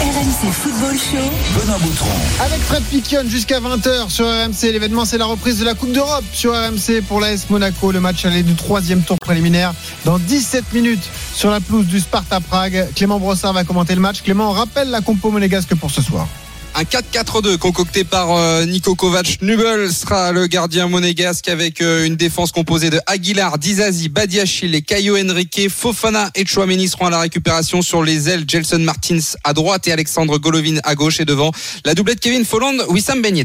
[0.00, 1.60] RMC Football Show.
[1.60, 2.08] Benoît Boutron.
[2.40, 4.72] Avec Fred Piquion jusqu'à 20h sur RMC.
[4.72, 7.92] L'événement, c'est la reprise de la Coupe d'Europe sur RMC pour l'AS Monaco.
[7.92, 9.74] Le match aller du troisième tour préliminaire
[10.04, 12.88] dans 17 minutes sur la pelouse du Sparta Prague.
[12.94, 14.22] Clément Brossard va commenter le match.
[14.22, 16.26] Clément, rappelle la compo monégasque pour ce soir.
[16.74, 19.38] Un 4-4-2 concocté par euh, Nico Kovac.
[19.42, 24.82] Nubel sera le gardien monégasque avec euh, une défense composée de Aguilar, Dizazi, Badiachil et
[24.82, 25.68] Caio Henrique.
[25.68, 28.44] Fofana et Chouameni seront à la récupération sur les ailes.
[28.46, 31.50] Gelson Martins à droite et Alexandre Golovin à gauche et devant
[31.84, 33.44] la doublette Kevin Folland, Wissam Ben.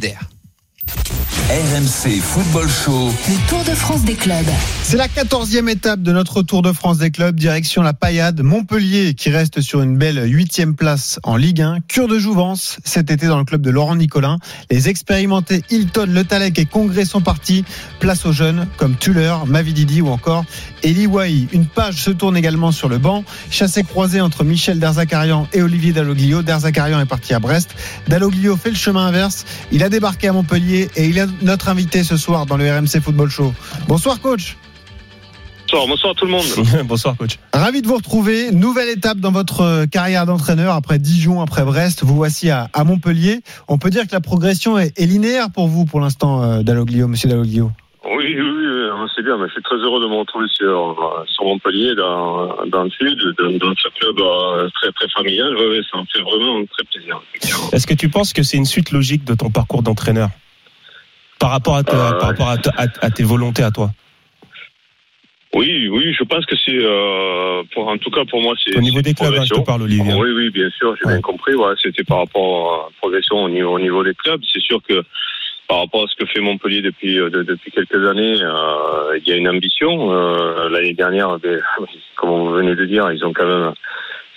[1.50, 3.12] RMC Football Show.
[3.28, 4.36] Le Tour de France des clubs.
[4.82, 9.14] C'est la quatorzième étape de notre Tour de France des clubs, direction la Paillade, Montpellier
[9.14, 13.28] qui reste sur une belle huitième place en Ligue 1, cure de jouvence cet été
[13.28, 14.40] dans le club de Laurent Nicolin.
[14.72, 17.64] Les expérimentés Hilton, Le Talec et Congrès sont partis,
[18.00, 20.46] place aux jeunes comme Tuller, Mavididi ou encore
[20.84, 21.48] Eli Wahi.
[21.52, 25.94] Une page se tourne également sur le banc, chassé croisé entre Michel Derzakarian et Olivier
[25.94, 26.42] Dalloglio.
[26.42, 27.76] Derzakarian est parti à Brest,
[28.08, 32.04] Dalloglio fait le chemin inverse, il a débarqué à Montpellier et il est notre invité
[32.04, 33.54] ce soir dans le RMC Football Show.
[33.88, 34.58] Bonsoir coach.
[35.72, 36.46] bonsoir, bonsoir à tout le monde.
[36.86, 37.40] bonsoir coach.
[37.54, 38.52] Ravi de vous retrouver.
[38.52, 42.04] Nouvelle étape dans votre euh, carrière d'entraîneur après Dijon, après Brest.
[42.04, 43.42] Vous voici à, à Montpellier.
[43.68, 47.08] On peut dire que la progression est, est linéaire pour vous pour l'instant, euh, Dalloglio,
[47.08, 47.72] monsieur Dalloglio.
[48.06, 48.66] Oui, oui, oui,
[49.16, 52.66] c'est bien, mais je suis très heureux de me retrouver sur, euh, sur Montpellier, dans,
[52.68, 55.56] dans le sud, dans, dans ce club euh, très, très familial.
[55.58, 57.22] Oui, oui, ça me fait vraiment très plaisir.
[57.72, 60.30] Est-ce que tu penses que c'est une suite logique de ton parcours d'entraîneur?
[61.46, 63.92] Par rapport à, ta- Euh, par rapport à, ta- à- à tes volontés à toi
[65.54, 68.76] Oui, oui, je pense que c'est, euh, pour, en tout cas pour moi, c'est.
[68.76, 70.14] Au niveau des clubs, hein, je te parle, Olivier.
[70.14, 71.54] Oui, oui, bien sûr, j'ai bien compris.
[71.54, 74.42] Voilà, c'était par rapport à la progression au niveau, au niveau des clubs.
[74.52, 75.04] C'est sûr que
[75.68, 79.28] par rapport à ce que fait Montpellier depuis euh, de- depuis quelques années, euh, il
[79.30, 80.12] y a une ambition.
[80.12, 81.62] Euh, L'année dernière, ben,
[82.18, 83.74] comme vous venez de dire, ils ont quand même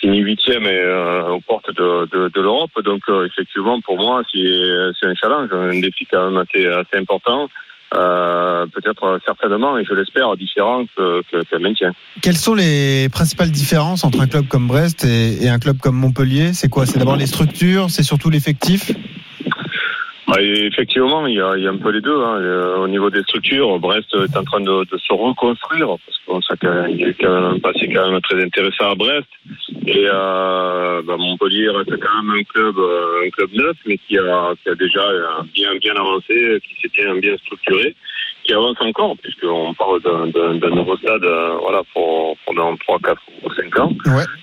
[0.00, 2.70] fini huitième et euh, aux portes de, de, l'Europe.
[2.84, 7.48] Donc euh, effectivement, pour moi, c'est un challenge, un défi quand même assez, assez important.
[7.94, 11.92] Euh, peut-être certainement, et je l'espère, différent que, que, le maintien.
[12.20, 16.52] Quelles sont les principales différences entre un club comme Brest et un club comme Montpellier?
[16.52, 16.84] C'est quoi?
[16.84, 18.92] C'est d'abord les structures, c'est surtout l'effectif?
[20.28, 22.20] Bah, effectivement, il y, a, il y a un peu les deux.
[22.22, 22.36] Hein.
[22.42, 26.42] Euh, Au niveau des structures, Brest est en train de, de se reconstruire parce qu'on
[26.42, 29.26] sait qu'il y a quand même passé quand même très intéressant à Brest.
[29.86, 34.18] Et euh, bah, Montpellier reste quand même un club, euh, un club neuf, mais qui
[34.18, 37.96] a, qui a déjà euh, bien bien avancé, qui s'est bien bien structuré,
[38.48, 43.20] qui avance encore puisqu'on parle d'un- nouveau stade, euh, voilà, pour, pour dans 3, 4
[43.44, 43.92] ou 5 ans.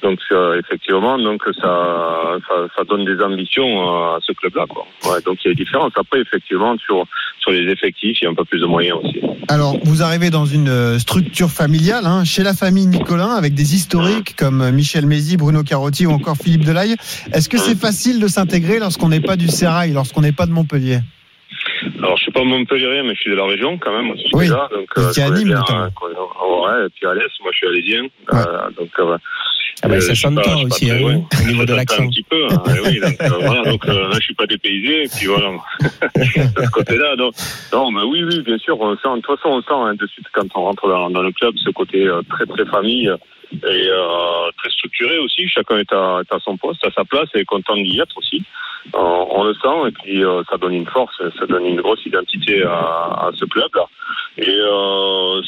[0.03, 4.65] Donc euh, effectivement, donc ça, ça, ça donne des ambitions euh, à ce club-là.
[5.05, 5.93] Ouais, donc il y a des différences.
[5.97, 7.05] Après, effectivement, sur
[7.39, 9.21] sur les effectifs, il y a un peu plus de moyens aussi.
[9.49, 13.75] Alors, vous arrivez dans une euh, structure familiale, hein, chez la famille Nicolin, avec des
[13.75, 16.95] historiques comme Michel Mézi, Bruno Carotti ou encore Philippe Delaille.
[17.33, 20.51] Est-ce que c'est facile de s'intégrer lorsqu'on n'est pas du Sérail, lorsqu'on n'est pas de
[20.51, 20.99] Montpellier?
[21.99, 24.11] Alors, je suis pas Montpellierien, mais je suis de la région quand même.
[24.11, 24.43] Aussi, Oui.
[24.45, 25.83] déjà, donc, euh, je à connais Nîmes, notamment.
[25.83, 28.03] euh, ouais, et puis à l'Est, moi, je suis alésien.
[28.33, 29.17] Euh, donc, euh,
[29.83, 31.47] Ah bah, euh, ça je suis sonne pas- pas je suis aussi, très hein, au
[31.47, 32.03] niveau de l'accent.
[32.03, 34.45] Un petit peu, hein, et oui, donc, euh, voilà, donc euh, là, je suis pas
[34.47, 35.51] dépaysé, et puis voilà,
[36.15, 36.19] de
[36.65, 37.15] ce côté-là.
[37.17, 37.33] Donc,
[37.73, 40.07] non, mais oui, oui, bien sûr, on sent, de toute façon, on sent hein, de
[40.07, 43.11] suite quand on rentre dans, dans le club ce côté euh, très, très famille
[43.51, 45.47] et euh, très structuré aussi.
[45.47, 48.43] Chacun est à, son poste, à sa place, et content d'y être aussi.
[48.93, 52.05] Euh, on le sent, et puis euh, ça donne une force, ça donne une grosse
[52.05, 53.85] identité à, ce club-là.
[54.37, 54.59] Et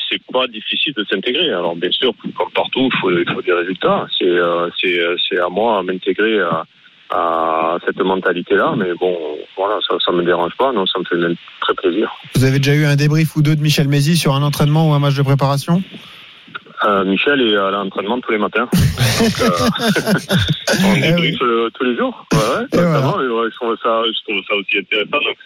[0.09, 1.49] c'est pas difficile de s'intégrer.
[1.49, 4.07] Alors bien sûr, comme partout, il faut, des résultats.
[4.17, 6.39] C'est à moi à m'intégrer
[7.09, 8.75] à, cette mentalité-là.
[8.77, 9.17] Mais bon,
[9.57, 10.71] voilà, ça ça me dérange pas.
[10.71, 12.11] Non, ça me fait très plaisir.
[12.35, 14.93] Vous avez déjà eu un débrief ou deux de Michel Mézi sur un entraînement ou
[14.93, 15.83] un match de préparation?
[16.83, 18.67] Euh, Michel est à l'entraînement tous les matins.
[19.19, 19.49] Donc, euh,
[20.85, 22.25] on débriefe euh, tous les jours.
[22.33, 25.23] Ouais, ouais, notamment, et ouais, je, trouve ça, je trouve ça aussi intéressant.
[25.25, 25.37] Donc,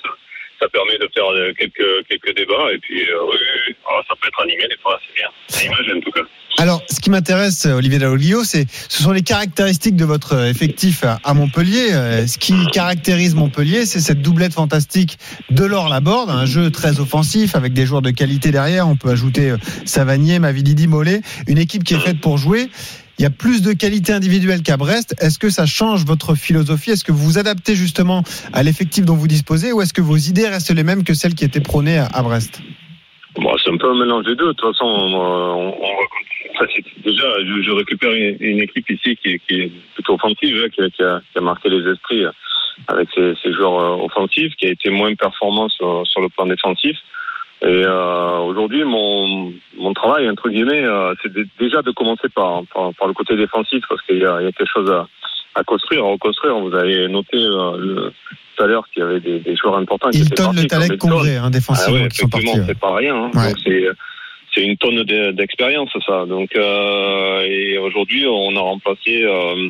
[0.61, 2.71] ça, permet de faire euh, quelques, débats.
[2.73, 3.73] Et puis, euh.
[3.89, 5.71] Ah, ça peut être animé des fois, c'est bien.
[5.71, 6.21] En tout cas.
[6.57, 11.03] Alors, ce qui m'intéresse, euh, Olivier Dalloglio, c'est ce sont les caractéristiques de votre effectif
[11.03, 11.89] à, Montpellier.
[12.27, 15.17] Ce qui caractérise Montpellier, c'est cette doublette fantastique
[15.49, 18.87] de l'or Laborde, un jeu très offensif avec des joueurs de qualité derrière.
[18.87, 19.55] On peut ajouter
[19.85, 22.69] Savanier, Mavididi, Mollet, une équipe qui est faite pour jouer.
[23.21, 25.13] Il y a plus de qualité individuelle qu'à Brest.
[25.21, 26.89] Est-ce que ça change votre philosophie?
[26.89, 30.15] Est-ce que vous vous adaptez justement à l'effectif dont vous disposez ou est-ce que vos
[30.15, 32.63] idées restent les mêmes que celles qui étaient prônées à, Brest?
[33.35, 34.47] Bon, c'est un peu un mélange des deux.
[34.47, 35.71] De toute façon, on,
[37.05, 41.91] déjà, je, récupère une, équipe ici qui, est- plutôt offensive, hein, qui, a, marqué les
[41.91, 42.31] esprits euh,
[42.87, 46.97] avec ses, joueurs euh, offensifs, qui a été moins performant sur le plan défensif.
[47.63, 52.91] Et euh, aujourd'hui, mon, mon travail, entre guillemets, euh, c'est déjà de commencer par, par,
[52.95, 55.07] par le côté défensif, parce qu'il y y a quelque chose à,
[55.53, 56.57] à construire, à reconstruire.
[56.59, 58.13] Vous avez noté euh, le,
[58.57, 60.97] tout à l'heure qu'il y avait des, des joueurs importants qui étaient partis, Le Hilton.
[60.97, 62.47] Congrès, hein, défensivement, Ah ouais, qui sont partis.
[62.65, 63.15] c'est pas rien.
[63.15, 63.31] hein.
[63.35, 63.49] Ouais.
[63.49, 63.85] Donc c'est
[64.53, 66.25] c'est une tonne de- d'expérience ça.
[66.25, 69.69] Donc euh, et aujourd'hui on a remplacé euh,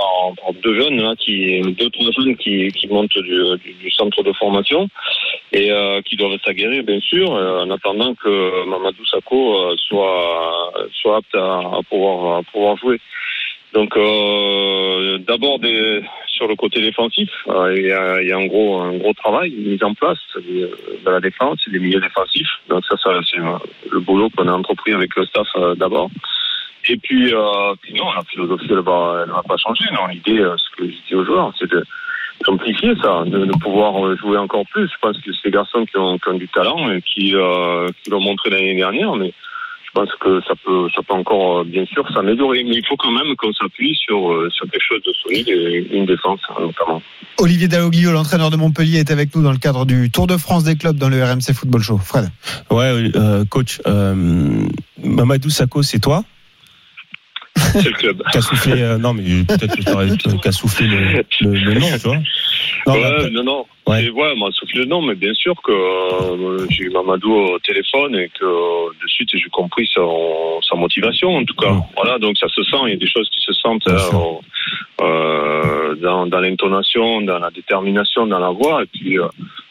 [0.00, 4.22] par, deux jeunes là, qui deux trois jeunes qui, qui montent du, du, du centre
[4.22, 4.88] de formation
[5.52, 8.32] et euh, qui doivent s'aguerrir bien sûr euh, en attendant que
[8.66, 12.98] Mamadou Sakho euh, soit soit apte à, à pouvoir à pouvoir jouer.
[13.72, 15.58] Donc euh, d'abord
[16.26, 19.12] sur le côté défensif, euh, il y, a, il y a un gros un gros
[19.12, 20.68] travail mis en place euh,
[21.04, 22.54] dans la défense, des milieux défensifs.
[22.68, 23.58] Donc ça, ça c'est euh,
[23.92, 26.10] le boulot qu'on a entrepris avec le staff euh, d'abord.
[26.88, 29.84] Et puis, euh, puis non, la philosophie elle va elle va pas changer.
[29.92, 31.84] Non, l'idée, euh, ce que je dis aux joueurs, c'est de
[32.46, 34.88] d'amplifier ça, de, de pouvoir euh, jouer encore plus.
[34.88, 37.86] Je pense que c'est des garçons qui ont, qui ont du talent et qui, euh,
[38.02, 39.32] qui l'ont montré l'année dernière, mais
[39.84, 42.62] je pense que ça peut, ça peut encore, euh, bien sûr, s'améliorer.
[42.64, 45.96] Mais il faut quand même qu'on s'appuie sur, euh, sur quelque chose de solide et
[45.96, 47.02] une défense, hein, notamment.
[47.38, 50.64] Olivier Dalloglio, l'entraîneur de Montpellier, est avec nous dans le cadre du Tour de France
[50.64, 51.98] des clubs dans le RMC Football Show.
[51.98, 52.28] Fred.
[52.70, 54.14] Ouais, euh, coach, euh,
[55.02, 56.22] Mamadou Sakho, c'est toi?
[57.56, 58.22] C'est le club.
[58.32, 61.74] Qui a soufflé, euh, non, mais peut-être que t'aurais- qui a soufflé le, le, le
[61.74, 62.16] nom, tu vois.
[62.86, 63.66] Non, ouais, après- non, non.
[63.86, 64.08] Ouais.
[64.36, 68.28] M'a soufflé le nom, mais bien sûr que euh, j'ai eu Mamadou au téléphone et
[68.28, 71.72] que euh, de suite j'ai compris son, sa motivation en tout cas.
[71.96, 73.88] Voilà, donc ça se sent, il y a des choses qui se sentent
[75.00, 78.82] euh, dans, dans l'intonation, dans la détermination, dans la voix.
[78.82, 79.18] Et puis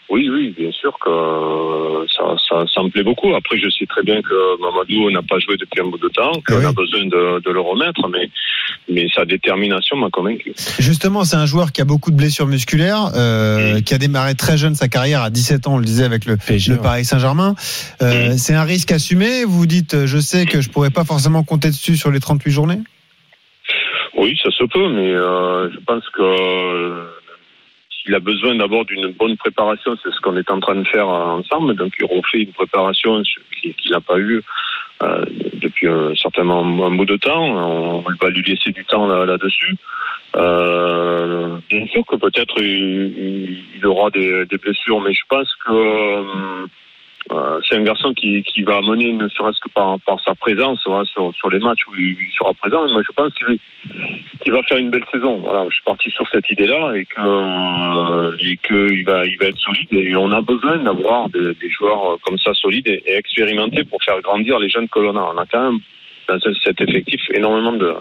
[0.10, 3.34] oui, oui, bien sûr que euh, ça, ça, ça me plaît beaucoup.
[3.36, 6.32] Après, je sais très bien que Mamadou n'a pas joué depuis un bout de temps,
[6.48, 8.30] qu'on a besoin de, de le remettre, mais,
[8.90, 10.54] mais sa détermination m'a convaincu.
[10.80, 14.58] Justement, c'est un joueur qui a beaucoup de blessures musculaires, euh, qui a démarré très
[14.58, 17.54] jeune sa carrière à 17 ans, on le disait avec le, le Paris Saint-Germain.
[18.02, 19.44] Euh, C'est un risque assumé.
[19.46, 22.52] Vous vous dites, je sais que je pourrais pas forcément compter dessus sur les 38
[22.52, 22.80] journées?
[24.18, 27.19] Oui, ça se peut, mais euh, je pense que
[28.10, 30.88] euh, s'il a besoin d'abord d'une bonne préparation, c'est ce qu'on est en train de
[30.88, 31.76] faire euh, ensemble.
[31.76, 33.22] Donc, il refait une préparation
[33.62, 34.42] qu'il n'a pas eu
[35.02, 35.26] euh,
[35.62, 37.44] depuis euh, certainement un bout de temps.
[37.44, 39.76] On va lui laisser du temps là- là-dessus.
[40.36, 45.54] Euh, bien sûr que peut-être il, il- il aura des, des blessures, mais je pense
[45.66, 46.66] que
[47.32, 50.82] euh, c'est un garçon qui, qui va amener, ne serait-ce que par, par sa présence
[50.86, 52.88] voilà, sur, sur les matchs où il, sera présent.
[52.90, 55.44] Moi, je pense qu'il va faire une belle saison.
[55.70, 59.88] Je suis parti sur cette idée-là et que euh, qu'il va, il va être solide.
[59.92, 64.04] Et on a besoin d'avoir des, joueurs euh, comme ça solides et, et expérimentés pour
[64.04, 65.32] faire grandir les jeunes que l'on a.
[65.34, 65.80] On a quand même
[66.64, 67.94] cet effectif énormément de,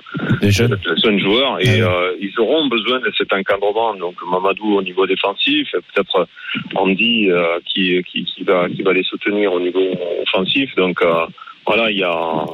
[0.43, 1.19] de jeunes.
[1.19, 3.95] joueurs et euh, ils auront besoin de cet encadrement.
[3.95, 6.27] Donc Mamadou au niveau défensif, et peut-être
[6.75, 9.87] Andy euh, qui, qui, qui va qui va les soutenir au niveau
[10.23, 10.75] offensif.
[10.77, 11.27] Donc euh,
[11.67, 12.45] voilà, il y a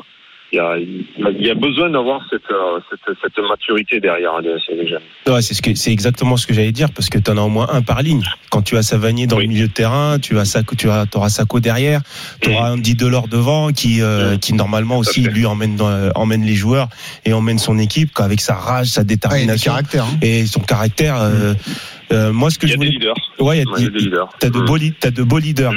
[0.53, 4.57] il y a, il y a besoin d'avoir cette, euh, cette, cette maturité derrière de
[4.65, 5.01] ces jeunes.
[5.27, 7.41] Ouais, c'est ce que c'est exactement ce que j'allais dire parce que tu en as
[7.43, 8.23] au moins un par ligne.
[8.51, 11.29] Quand tu as Savanier dans le milieu de terrain, tu as Sako, tu as auras
[11.29, 12.03] Sako derrière,
[12.41, 16.45] tu auras Andy Delors devant qui euh, qui normalement aussi lui emmène dans- euh, emmène
[16.45, 16.89] les joueurs
[17.25, 20.19] et emmène son équipe quoi, avec sa rage, sa détermination caractère, hein.
[20.23, 21.17] et son caractère.
[21.21, 21.55] euh,
[22.13, 23.15] euh, moi, ce que Il y je a des voulais, leaders.
[23.41, 24.29] ouais, il y a, des leaders.
[24.39, 25.73] T'as de beaux, t'as de beaux leaders.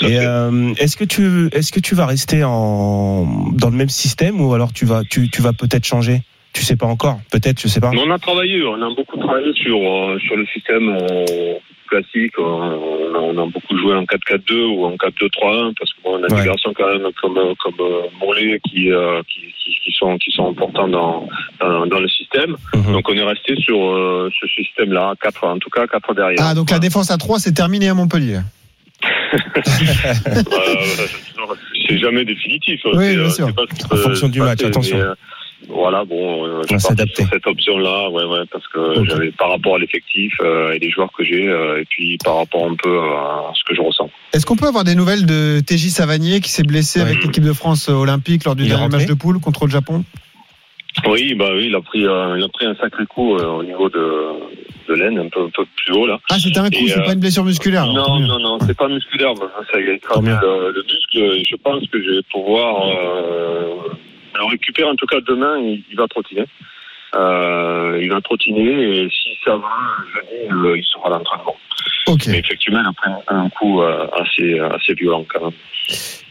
[0.00, 4.40] Et euh, est-ce que tu, est-ce que tu vas rester en dans le même système
[4.40, 6.22] ou alors tu vas, tu, tu vas peut-être changer?
[6.52, 7.18] Tu sais pas encore.
[7.30, 7.90] Peut-être, je sais pas.
[7.96, 11.54] On a travaillé, on a beaucoup travaillé sur, euh, sur le système euh,
[11.92, 12.38] classique.
[12.38, 16.46] On a, on a beaucoup joué en 4-4-2 ou en 4-2-3-1 parce qu'on a des
[16.46, 20.48] garçons quand même comme, comme euh, Mollet qui, euh, qui, qui, qui sont, qui sont
[20.50, 21.28] importants dans,
[21.60, 22.56] dans, dans le système.
[22.74, 22.92] Mhm.
[22.92, 26.38] Donc on est resté sur euh, ce système-là, 4 en tout cas, 4 derrière.
[26.42, 28.40] Ah, donc la défense à 3, c'est terminé à Montpellier.
[29.34, 31.06] Euh,
[31.88, 32.80] c'est jamais définitif.
[32.84, 33.46] Oui, C'est, bien sûr.
[33.46, 34.98] c'est pas En fonction du match, attention.
[34.98, 35.04] mais,
[35.68, 37.22] voilà, bon, euh, suis parti s'adapter.
[37.22, 40.90] sur cette option-là, ouais, ouais, parce que j'avais par rapport à l'effectif euh, et les
[40.90, 44.10] joueurs que j'ai, euh, et puis par rapport un peu à ce que je ressens.
[44.32, 47.52] Est-ce qu'on peut avoir des nouvelles de TJ Savanier qui s'est blessé avec l'équipe de
[47.52, 50.04] France euh, olympique lors du Il dernier match de poule contre le Japon?
[51.08, 53.64] Oui, bah oui, il a pris, euh, il a pris un sacré coup euh, au
[53.64, 54.26] niveau de,
[54.88, 56.20] de l'aine, un peu, un peu plus haut là.
[56.30, 57.86] Ah, c'était un coup, c'est euh, pas une blessure musculaire.
[57.86, 59.32] Non, non, non, c'est pas musculaire.
[59.36, 61.42] Ça a le, le muscle.
[61.48, 62.74] Je pense que je vais pouvoir
[64.34, 64.88] euh, le récupérer.
[64.88, 66.44] En tout cas, demain, il, il va trottiner.
[67.14, 68.62] Euh, il va trottiner
[69.04, 69.68] et si ça va,
[70.14, 71.56] jeudi, euh, il sera à l'entraînement.
[72.26, 75.52] Mais effectivement, il a pris un coup euh, assez, assez violent quand même.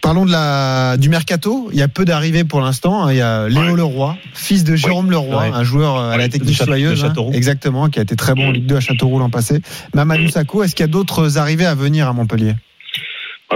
[0.02, 1.70] Parlons de la, du mercato.
[1.72, 3.04] Il y a peu d'arrivées pour l'instant.
[3.06, 3.12] hein.
[3.12, 5.52] Il y a Léo Leroy, fils de Jérôme Leroy, Ouais.
[5.54, 7.04] un joueur euh, à la technique soyeuse.
[7.04, 7.08] hein.
[7.10, 7.32] Châteauroux.
[7.34, 9.62] exactement, qui a été très bon en Ligue 2 à Châteauroux l'an passé.
[9.94, 12.54] Mamadou Sakho, est-ce qu'il y a d'autres arrivées à venir à Montpellier?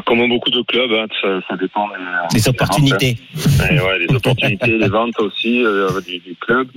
[0.06, 3.18] Comme beaucoup de clubs, hein, ça, ça dépend des, Des opportunités.
[3.34, 3.84] ventes, hein.
[3.86, 6.68] Ouais, les opportunités, les ventes aussi euh, du, du club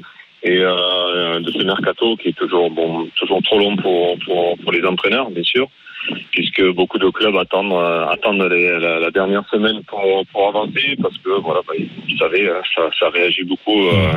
[0.45, 4.73] et euh, de ce mercato qui est toujours bon, toujours trop long pour, pour, pour
[4.73, 5.67] les entraîneurs, bien sûr,
[6.31, 10.97] puisque beaucoup de clubs attendent euh, attendent les- la, la dernière semaine pour, pour avancer
[11.03, 14.13] parce que voilà, bah, vous savez, euh, ça, ça réagit beaucoup euh,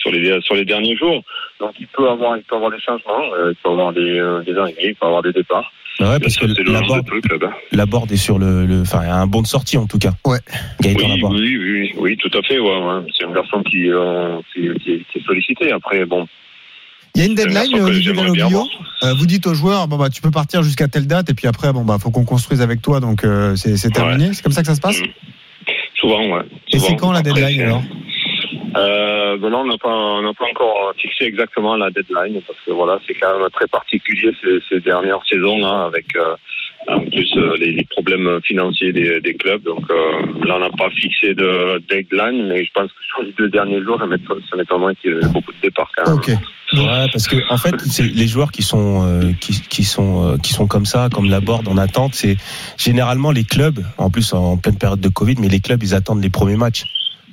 [0.00, 1.22] sur les sur les derniers jours.
[1.60, 4.40] Donc il peut avoir il peut avoir des changements, euh, il peut avoir des, euh,
[4.42, 5.70] des arrivées, il peut avoir des départs.
[6.00, 7.50] Ouais, parce ça, que la jeu board, de tout club.
[7.72, 10.12] la board est sur le, le, enfin, un bon de sortie en tout cas.
[10.24, 10.38] Ouais.
[10.80, 11.34] Gaëtan Oui, Laborde.
[11.34, 12.60] oui, oui, oui, tout à fait.
[12.60, 13.02] Ouais, ouais.
[13.16, 15.72] C'est un garçon qui, euh, qui, qui, qui est sollicité.
[15.72, 16.28] Après, bon.
[17.16, 18.58] Il y a une un deadline, garçon que Olivier.
[19.02, 21.46] Euh, vous dites aux joueurs, bon bah tu peux partir jusqu'à telle date et puis
[21.48, 24.30] après bon bah faut qu'on construise avec toi donc euh, c'est terminé.
[24.34, 25.00] C'est comme ça que ça se passe.
[25.94, 26.42] Souvent, ouais.
[26.72, 27.82] Et c'est quand la deadline alors?
[28.76, 29.88] Euh, ben là, on n'a pas,
[30.38, 34.58] pas encore fixé exactement la deadline parce que voilà, c'est quand même très particulier ces,
[34.68, 36.34] ces dernières saisons là avec euh,
[36.86, 39.62] en plus euh, les, les problèmes financiers des, des clubs.
[39.62, 43.32] Donc euh, là, on n'a pas fixé de deadline, mais je pense que sur les
[43.32, 46.38] deux derniers jours, ça m'étonne- ça m'étonnerait qu'il y ait beaucoup de départs quand même.
[46.74, 50.36] Ouais, parce que en fait, c'est les joueurs qui sont euh, qui, qui sont euh,
[50.36, 52.36] qui sont comme ça, comme la board en attente, c'est
[52.76, 53.80] généralement les clubs.
[53.96, 56.84] En plus, en pleine période de Covid, mais les clubs, ils attendent les premiers matchs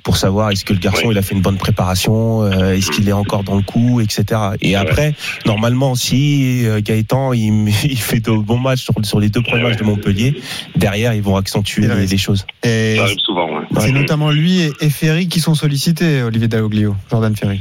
[0.06, 3.08] pour savoir est-ce que le garçon il a fait une bonne préparation, euh, est-ce qu'il
[3.08, 4.40] est encore dans le coup, etc.
[4.62, 9.30] Et après, normalement, si euh, Gaëtan il, il fait de bons matchs sur, sur les
[9.30, 10.40] deux premiers matchs de Montpellier,
[10.76, 12.46] derrière ils vont accentuer les, les choses.
[12.62, 13.64] Et Ça arrive souvent, ouais.
[13.80, 17.60] c'est notamment lui et, et Ferry qui sont sollicités, Olivier Dalloglio, Jordan Ferry.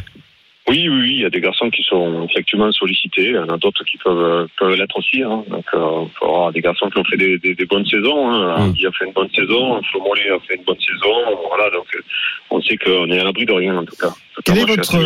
[0.68, 3.50] Oui, oui, oui, il y a des garçons qui sont effectivement sollicités, il y en
[3.50, 5.22] a d'autres qui peuvent, peuvent l'être aussi.
[5.22, 5.44] Hein.
[5.48, 8.32] Donc, euh, il faut avoir des garçons qui ont fait des, des, des bonnes saisons.
[8.32, 8.56] Hein.
[8.58, 11.14] Andy a fait une bonne saison, Flo Mollet a fait une bonne saison.
[11.50, 12.02] Voilà, donc euh,
[12.50, 14.10] on sait qu'on est à l'abri de rien en tout cas.
[14.44, 14.98] Quel est votre.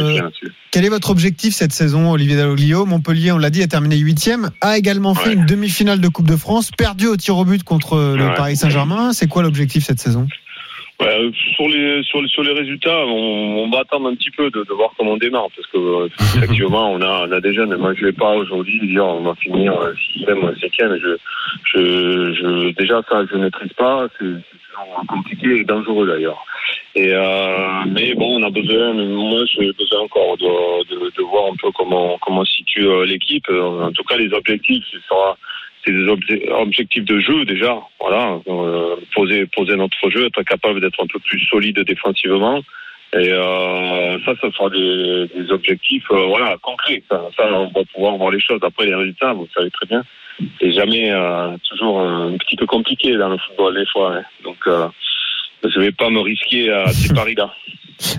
[0.72, 4.51] Quel est votre objectif cette saison, Olivier Dalloglio Montpellier, on l'a dit, a terminé huitième,
[4.62, 7.97] a également fait une demi-finale de Coupe de France, perdu au tir au but contre
[8.16, 8.36] le Ouais.
[8.36, 9.12] Paris Saint-Germain.
[9.12, 10.28] C'est quoi l'objectif cette saison?
[11.00, 14.32] Ouais, euh, sur les sur les sur les résultats, on, on va attendre un petit
[14.32, 17.39] peu de, de voir comment on démarre parce que euh, effectivement on a on a
[17.39, 17.74] des jeunes.
[17.78, 20.97] Moi je vais pas aujourd'hui dire on va finir euh, sixième ou cinquième.
[20.97, 21.16] Je
[21.72, 24.08] je je déjà ça je ne maîtrise pas.
[24.20, 24.26] C'est
[25.08, 26.43] compliqué et dangereux d'ailleurs.
[26.95, 28.93] Et euh, mais bon on a besoin.
[28.93, 33.06] Moi j'ai besoin encore de, de de voir un peu comment comment se situe euh,
[33.06, 33.45] l'équipe.
[33.50, 35.38] Euh, En tout cas les objectifs ce sera
[35.86, 37.78] c'est des obje- objectifs de jeu déjà.
[38.00, 42.60] Voilà, euh, poser poser notre jeu, être capable d'être un peu plus solide défensivement.
[43.14, 47.02] Et euh, ça, ça sera des, des objectifs, euh, voilà, concrets.
[47.10, 48.60] Ça, ça, on va pouvoir voir les choses.
[48.62, 50.04] Après les résultats, vous savez très bien,
[50.60, 54.16] c'est jamais euh, toujours un petit peu compliqué dans le football des fois.
[54.18, 54.24] hein.
[54.44, 54.58] Donc,
[55.64, 57.52] je vais pas me risquer à ces paris-là.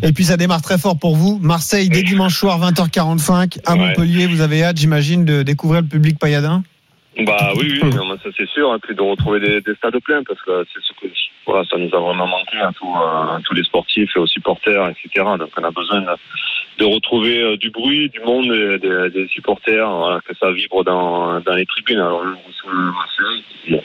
[0.03, 1.39] Et puis ça démarre très fort pour vous.
[1.41, 3.79] Marseille, dès dimanche soir, 20h45, à Ouais.
[3.79, 4.27] Montpellier.
[4.27, 6.63] Vous avez hâte, j'imagine, de découvrir le public payadin?
[7.25, 7.91] Bah oui, oui,
[8.23, 8.75] ça c'est sûr.
[8.75, 11.13] Et puis de retrouver des, des stades pleins parce que c'est ce que
[11.47, 14.27] voilà, ça nous a vraiment manqué à, tous, euh, à tous les sportifs et aux
[14.27, 15.27] supporters, etc.
[15.39, 16.03] Donc on a besoin
[16.79, 21.41] de, retrouver euh, du bruit, du monde, et des, supporters, voilà, que ça vibre dans,
[21.41, 21.99] dans les tribunes.
[21.99, 22.37] Alors le
[22.93, 23.81] Marseille,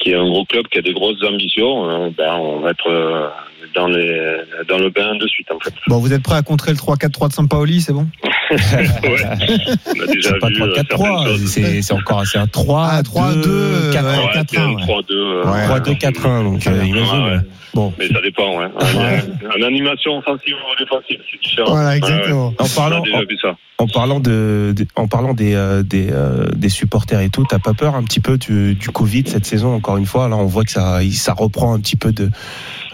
[0.00, 3.32] qui- est un gros club qui a des grosses ambitions, euh, ben, on va être
[3.74, 5.74] dans, les, dans le bain de suite en fait.
[5.86, 8.06] Bon, vous êtes prêt à contrer le 3-4-3 de Sampaoli, c'est bon?
[8.52, 9.66] Ouais.
[9.98, 11.46] On a déjà C'est pas vu euh, certaines 3-4-3, choses.
[11.46, 14.68] c'est c'est encore c'est un 3 Ah, 3-2, 2 4 ouais, Ouais, 4-1, c'est un
[14.68, 14.82] ouais.
[14.82, 15.04] 3-2.
[15.12, 17.44] euh, 3-2 4-1 donc euh, imagine.
[17.74, 17.90] Bon.
[17.98, 18.66] Mais ça dépend, ouais.
[19.58, 21.70] En, animation offensive ou défensive, c'est différent.
[21.70, 22.48] Voilà, exactement.
[22.48, 22.54] ouais.
[22.58, 23.56] En parlant- On a déjà vu ça.
[23.78, 27.58] En parlant de, de- en parlant des euh, des, euh, des supporters et tout, t'as
[27.58, 30.28] pas peur un petit peu du, du Covid cette saison encore une fois?
[30.28, 32.28] Là, on voit que ça ça reprend un petit peu de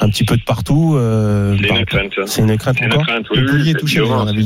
[0.01, 0.95] un petit peu de partout.
[0.97, 2.13] euh, C'est une crainte.
[2.17, 2.23] hein.
[2.27, 3.07] C'est une crainte C'est une encore?
[3.07, 3.41] crainte, oui.
[3.41, 4.43] Montpellier est touché, crainte, Oui,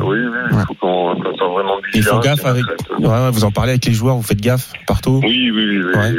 [0.00, 2.20] oui, il faut qu'on soit vraiment Il faut vigilant.
[2.20, 2.64] gaffe avec.
[2.98, 5.20] Ouais, ouais, vous en parlez avec les joueurs, vous faites gaffe partout?
[5.22, 6.12] Oui, oui, oui, Ouais.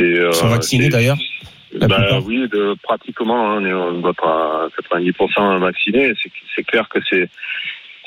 [0.00, 1.18] Ils sont vaccinés d'ailleurs.
[1.74, 6.12] Bah, oui, de, pratiquement, hein, on est on doit être à 90% vaccinés.
[6.56, 7.28] C'est clair que c'est,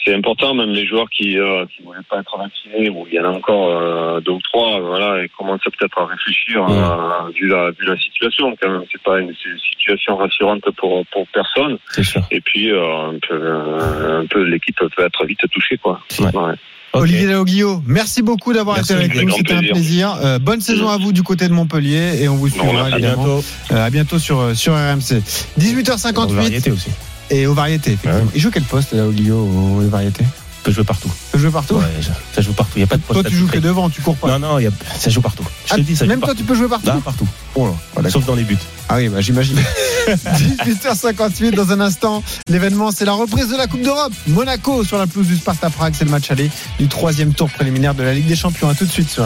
[0.04, 3.20] c'est important, même les joueurs qui euh, qui voulaient pas être vaccinés, ou il y
[3.20, 6.78] en a encore euh, deux ou trois, voilà, et commencent peut-être à réfléchir Ouais.
[6.78, 8.56] euh, vu la vu la situation.
[8.62, 9.34] Quand même, c'est pas une,
[9.80, 11.78] situation rassurante pour pour personne.
[12.02, 12.22] Sûr.
[12.32, 16.02] Et puis euh, un peu euh, l'équipe peut être vite touchée, quoi.
[16.20, 16.26] Ouais.
[16.36, 16.54] Ouais.
[16.93, 17.04] Ok.
[17.04, 19.32] Olivier Dalloglio, merci beaucoup d'avoir été avec nous.
[19.32, 20.18] C'était un plaisir.
[20.22, 22.88] Euh, bonne saison à vous du côté de Montpellier et on vous suivra.
[22.88, 23.43] À bientôt.
[23.72, 25.22] Euh, à bientôt sur, sur RMC.
[25.58, 26.89] Aux 18h58 variétés aussi.
[27.32, 27.93] Et aux variétés.
[27.93, 28.17] effectivement.
[28.25, 28.32] Ouais.
[28.36, 30.23] Il joue quel poste Dalloglio aux variétés
[30.63, 31.09] peut jouer partout.
[31.09, 31.82] Il peut jouer partout Ouais,
[32.36, 32.73] ça joue partout.
[32.77, 34.27] Il a pas de poste Toi tu joues que devant, tu cours pas.
[34.27, 35.43] Non non, y a- ça joue partout.
[35.65, 37.27] Je Ah, te dis ça joue même toi tu peux jouer partout Là, partout.
[37.55, 37.67] Oh
[37.99, 38.09] là.
[38.11, 38.59] Sauf dans les buts.
[38.88, 39.57] Ah oui, bah j'imagine.
[40.07, 42.21] 18h58 dans un instant.
[42.47, 44.13] L'événement, c'est la reprise de la Coupe d'Europe.
[44.27, 47.95] Monaco sur la pelouse du Sparta Prague, c'est le match aller du troisième tour préliminaire
[47.95, 48.69] de la Ligue des Champions.
[48.69, 49.25] À tout de suite sur.